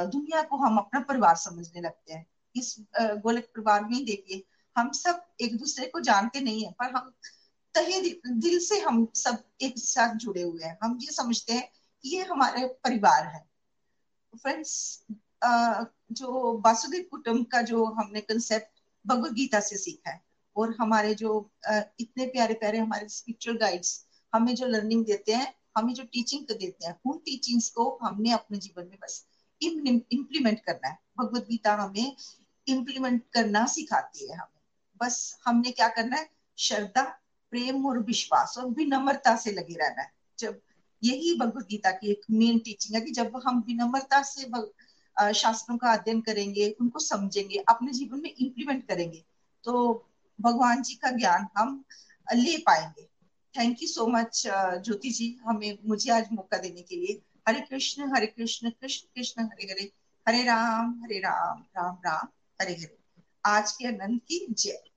[0.07, 2.25] दुनिया को हम अपना परिवार समझने लगते हैं।
[2.55, 4.43] इस गोलक परिवार में देखिए,
[4.75, 7.13] हम सब एक दूसरे को जानते नहीं है, पर हम
[7.75, 11.67] तहे दिल से हम सब एक साथ जुड़े हुए हैं। हम ये समझते हैं
[12.03, 13.45] कि ये हमारे परिवार है।
[14.33, 15.05] फ्रेंड्स
[16.11, 20.21] जो वासुदेव कुटुंब का जो हमने कंसेप्ट गीता से सीखा है,
[20.55, 25.93] और हमारे जो इतने प्यारे प्यारे हमारे स्पिरिचुअल गाइड्स हमें जो लर्निंग देते हैं, हमें
[25.93, 29.25] जो टीचिंग देते हैं, उन टीचिंग्स को हमने अपने जीवन में बस
[29.61, 32.15] इम्प्लीमेंट करना है। भगवत गीता हमें
[32.67, 34.61] इम्प्लीमेंट करना सिखाती है हमें।
[35.01, 36.29] बस हमने क्या करना है?
[36.57, 37.03] श्रद्धा
[37.51, 40.59] प्रेम और विश्वास और विनम्रता से लगे रहना है। जब
[41.03, 44.45] यही भगवत गीता की एक मेन टीचिंग है कि जब हम विनम्रता से
[45.33, 49.23] शास्त्रों का अध्ययन करेंगे, उनको समझेंगे, अपने जीवन में इम्प्लीमेंट करेंगे
[49.63, 49.73] तो
[50.41, 51.83] भगवान जी का ज्ञान हम
[52.33, 53.03] ले पाएँगे।
[53.55, 58.15] Thank you so much Jyoti ji, हमें, मुझे आज मौका देने के लिए। हरे कृष्ण
[58.15, 59.91] हरे कृष्ण कृष्ण कृष्ण, हरे हरे।
[60.27, 62.27] हरे राम हरे राम राम राम,
[62.61, 62.97] हरे हरे।
[63.45, 64.90] आज के आनंद की जय।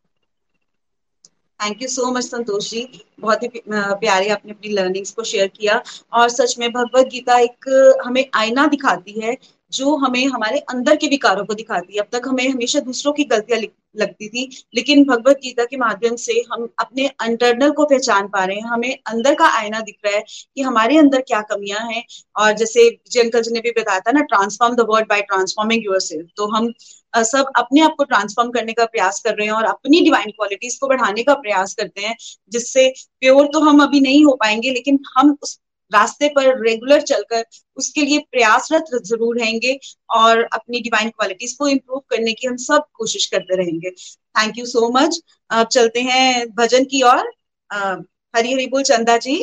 [1.60, 2.86] Thank you so much Santosh ji
[3.20, 5.82] बहुत ही प्यारे आपने अपनी लर्निंग्स को शेयर किया।
[6.12, 7.68] और सच में भगवत गीता एक,
[8.06, 9.36] हमें आईना दिखाती है,
[9.72, 13.24] जो हमें हमारे अंदर के विकारों को दिखाती है। अब तक हमें हमेशा दूसरों की
[13.24, 13.60] गलतियाँ
[13.96, 18.56] लगती थी। लेकिन भगवत गीता के माध्यम से हम अपने इंटरनल को पहचान पा रहे
[18.56, 20.22] हैं। हमें अंदर का आईना दिख रहा है
[20.56, 22.02] कि हमारे अंदर क्या कमियाँ हैं।
[22.36, 25.84] और जैसे विजय अंकल जी ने भी बताया था ना transform the world by transforming
[25.84, 25.98] your
[26.36, 26.72] तो हम
[27.14, 30.78] सब अपने आप को ट्रांसफॉर्म करने का प्रयास कर रहे हैं और अपनी डिवाइन क्वालिटीज
[30.78, 32.14] को बढ़ाने का प्रयास करते हैं,
[32.52, 32.88] जिससे
[33.20, 35.58] प्योर तो हम अभी नहीं हो पाएँगे, लेकिन हम उस
[35.90, 37.44] रास्ते पर रेगुलर चलकर
[37.76, 39.78] उसके लिए प्रयासरत ज़रूर रहेंगे
[40.10, 44.66] और अपनी डिवाइन क्वालिटीज को इम्प्रूव करने की हम सब कोशिश करते रहेंगे। थैंक यू
[44.66, 45.20] सो मच
[45.50, 47.32] अब चलते हैं भजन की ओर।
[47.70, 49.36] हरी हरी बोल चंदा जी।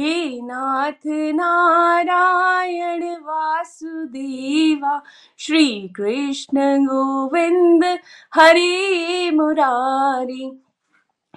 [0.00, 5.02] हे नाथ नारायण वासुदेवा,
[5.38, 7.98] श्री कृष्ण गोविंद,
[8.34, 10.64] हरे मुरारी।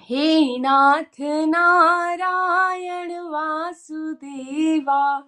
[0.00, 5.22] हे नाथ नारायण वासुदेवा,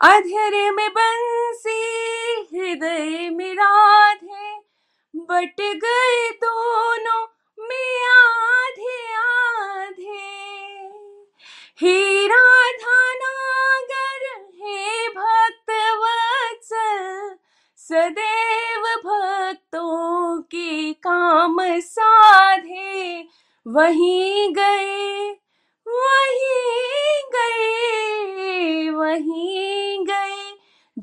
[0.00, 4.60] अधर में बंसी हृदय में राधे,
[5.16, 7.26] बट गए दोनों
[7.58, 10.55] में आधे आधे।
[11.80, 14.22] हे राधा नागर
[14.60, 15.70] हे भक्त
[16.02, 17.34] वत्सल
[17.78, 23.20] सदैव भक्तों के काम साधे,
[23.66, 25.30] वहीं गए
[25.86, 30.35] वहीं गए वहीं गए।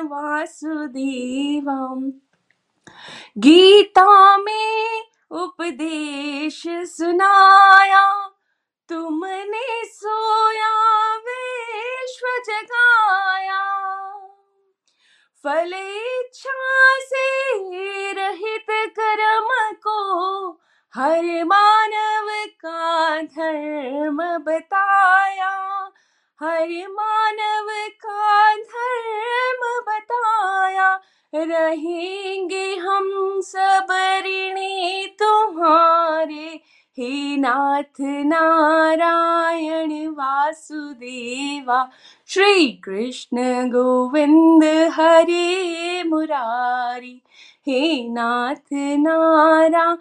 [0.00, 1.94] वासुदेवा
[3.38, 8.28] गीता में उपदेश सुनाया,
[8.88, 13.62] तुमने सोया, विश्व जगाया।
[15.44, 17.52] फल इच्छा से
[18.12, 20.50] रहित कर्म को,
[20.94, 25.85] हर मानव का धर्म बताया।
[26.40, 27.66] हर मानव
[28.04, 30.88] का धर्म बताया,
[31.34, 33.86] रहेंगे हम सब
[34.26, 36.60] ऋणी तुम्हारे।
[36.98, 41.88] हे नाथ नारायण वासुदेवा,
[42.26, 47.20] श्री कृष्ण गोविंद हरे मुरारी।
[47.68, 49.96] हे नाथ नारायण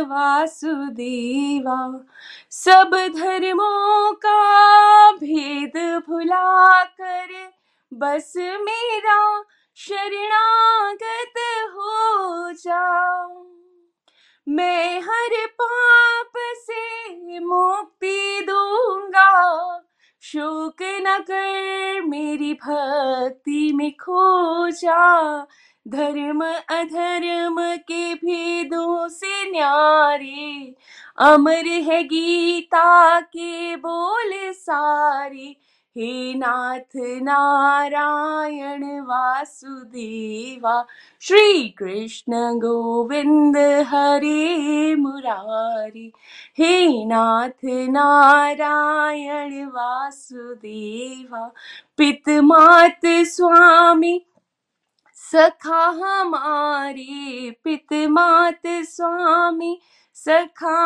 [0.00, 2.04] वासुदेवा,
[2.50, 7.52] सब धर्मों का भेद भुला कर
[7.94, 9.44] बस मेरा
[9.74, 11.32] शरणागत
[11.72, 13.46] हो जाओ।
[14.48, 19.80] मैं हर पाप से मुक्ति दूँगा,
[20.20, 25.46] शोक न कर मेरी भक्ति में खो जा।
[25.88, 30.74] धर्म अधर्म के भेदों से न्यारे।
[31.18, 35.56] अमर है गीता के बोल सारे।
[35.98, 40.86] हे नाथ नारायण वासुदेवा,
[41.20, 46.12] श्री कृष्ण गोविंद हरे मुरारी।
[46.58, 51.54] हे नाथ नारायण वासुदेवा
[51.96, 54.24] पित मात स्वामी
[55.32, 59.78] सखा हमारे पित मात स्वामी
[60.14, 60.78] सखा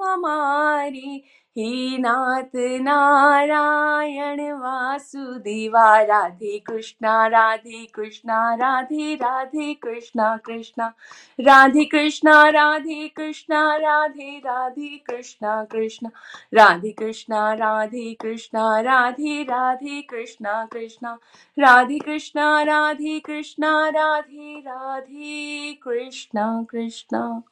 [0.00, 1.22] हमारे
[1.58, 10.92] हे नाथ नारायण वासुदेवा, राधे कृष्णा राधे कृष्णा, राधे राधे कृष्णा कृष्णा।
[11.40, 16.10] राधे कृष्णा राधे कृष्णा, राधे राधे कृष्णा कृष्णा।
[16.54, 21.18] राधे कृष्णा राधे कृष्णा, राधे राधे कृष्णा कृष्णा।
[21.58, 27.42] राधे कृष्णा राधे कृष्णा, राधे राधे कृष्णा कृष्णा।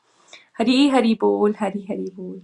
[0.58, 2.42] हरी हरि बोल, हरी हरि बोल।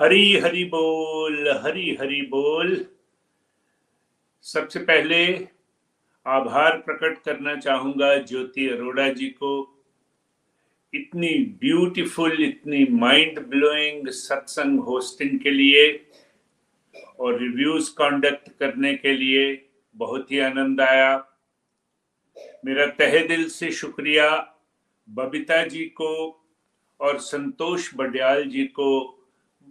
[0.00, 2.86] हरी हरी बोल हरी हरी बोल।
[4.42, 5.46] सबसे पहले
[6.26, 9.52] आभार प्रकट करना चाहूँगा ज्योति अरोड़ा जी को।
[10.94, 15.86] इतनी ब्यूटीफुल इतनी माइंड ब्लोइंग सत्संग होस्टिंग के लिए
[17.20, 21.16] और रिव्यूज़ कंडक्ट करने के लिए बहुत ही आनंद आया।
[22.64, 24.30] मेरा तहे दिल से शुक्रिया
[25.08, 26.14] बबीता जी को
[27.00, 29.13] और संतोष बडियाल जी को।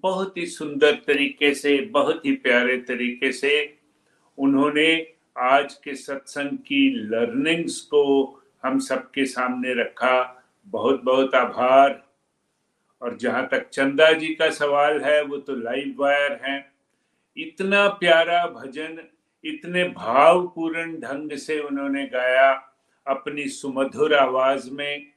[0.04, 3.78] बहुत ही सुंदर तरीके से, बहुत ही प्यारे तरीके से
[4.38, 8.26] उन्होंने आज के सत्संग की लर्निंग्स को
[8.64, 12.08] हम सबके सामने रखा। बहुत बहुत आभार।
[13.02, 16.72] और जहाँ तक चंदा जी का सवाल है, वो तो लाइव वायर है।
[17.38, 19.00] इतना प्यारा भजन,
[19.46, 22.52] इतने भावपूर्ण ढंग से उन्होंने गाया
[23.08, 25.13] अपनी सुमधुर आवाज़ में।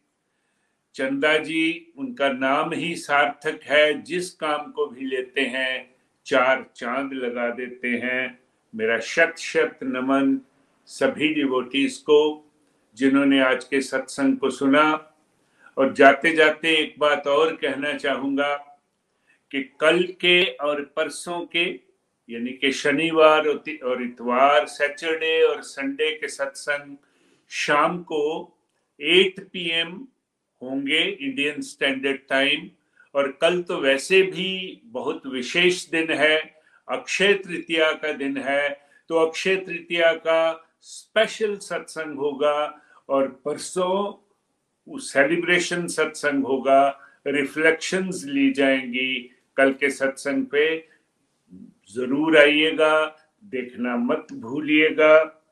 [0.96, 5.94] चंदा जी, उनका नाम ही सार्थक है। जिस काम को भी लेते हैं,
[6.26, 8.38] चार चाँद लगा देते हैं।
[8.74, 10.40] मेरा शत शत नमन
[10.86, 12.52] सभी डिवोटीज को,
[12.96, 15.14] जिन्होंने आज के सत्संग को सुना।
[15.78, 18.56] और जाते जाते एक बात और कहना चाहूँगा
[19.50, 21.64] कि कल के और परसों के,
[22.30, 26.96] यानी कि शनिवार और इतवार, सैटरडे और संडे के सत्संग,
[27.48, 28.42] शाम को
[29.02, 30.06] 8 पीएम
[30.62, 32.68] होंगे इंडियन स्टैंडर्ड टाइम
[33.14, 36.36] और कल तो वैसे भी बहुत विशेष दिन है,
[36.88, 38.68] अक्षय तृतीया का दिन है
[39.10, 40.40] तो अक्षय तृतीया का
[40.82, 42.58] स्पेशल सत्संग होगा
[43.08, 46.80] और परसों सेलिब्रेशन सत्संग होगा
[47.26, 49.12] रिफ्लेक्शंस ली जाएँगी
[49.56, 50.66] कल के सत्संग पे।
[51.94, 53.06] ज़रूर आइएगा,
[53.44, 55.42] देखना मत भूलिएगा।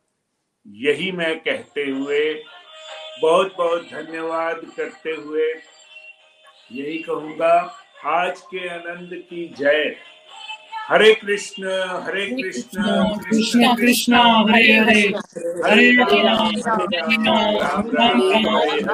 [0.67, 2.23] यही मैं कहते हुए
[3.23, 5.53] बहुत बहुत धन्यवाद करते हुए
[6.73, 9.95] यही कहूँगा आज के आनंद की जय।
[10.89, 11.69] हरे कृष्ण
[12.07, 12.83] हरे कृष्ण
[13.31, 14.15] कृष्ण कृष्ण।
[14.51, 15.01] हरे हरे।
[15.65, 16.47] हरे राम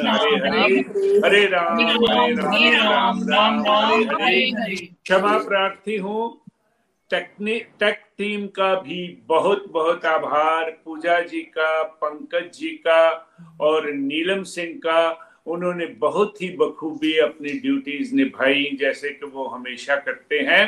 [0.07, 0.79] हरे हरे
[1.25, 6.42] हरे राम हरे राम राम राम हरे हरे। क्षमा प्रार्थी हूँ
[7.13, 13.09] टेक टीम का भी बहुत बहुत आभार पूजा जी का पंकज जी का
[13.61, 19.95] और नीलम सिंह का। उन्होंने बहुत ही बखूबी अपनी ड्यूटीज़ निभाई जैसे कि वो हमेशा
[19.95, 20.65] करते हैं।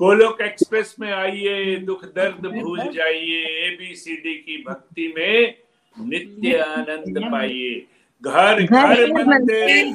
[0.00, 5.54] गोलोक एक्सप्रेस में आइए दुख दर्द भूल जाइए एबीसीडी की भक्ति में
[5.96, 7.86] नित्य आनंद पाइए।
[8.22, 9.94] घर घर मंदिर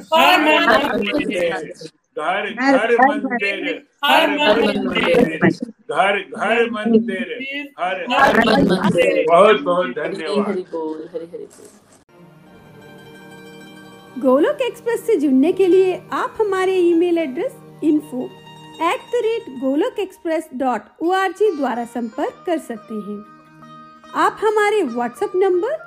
[2.17, 3.65] घर घर मंदिर
[4.05, 5.49] हर मंदिर।
[5.91, 7.33] घर घर मंदिर।
[7.79, 10.55] हर हर मंदिर। बहुत बहुत धन्यवाद।
[14.21, 18.23] गोलोक एक्सप्रेस से जुड़ने के लिए आप हमारे email address info
[18.83, 23.19] at the rate Golok express dot O R G द्वारा संपर्क कर सकते हैं।
[24.23, 25.86] आप हमारे व्हाट्सएप नंबर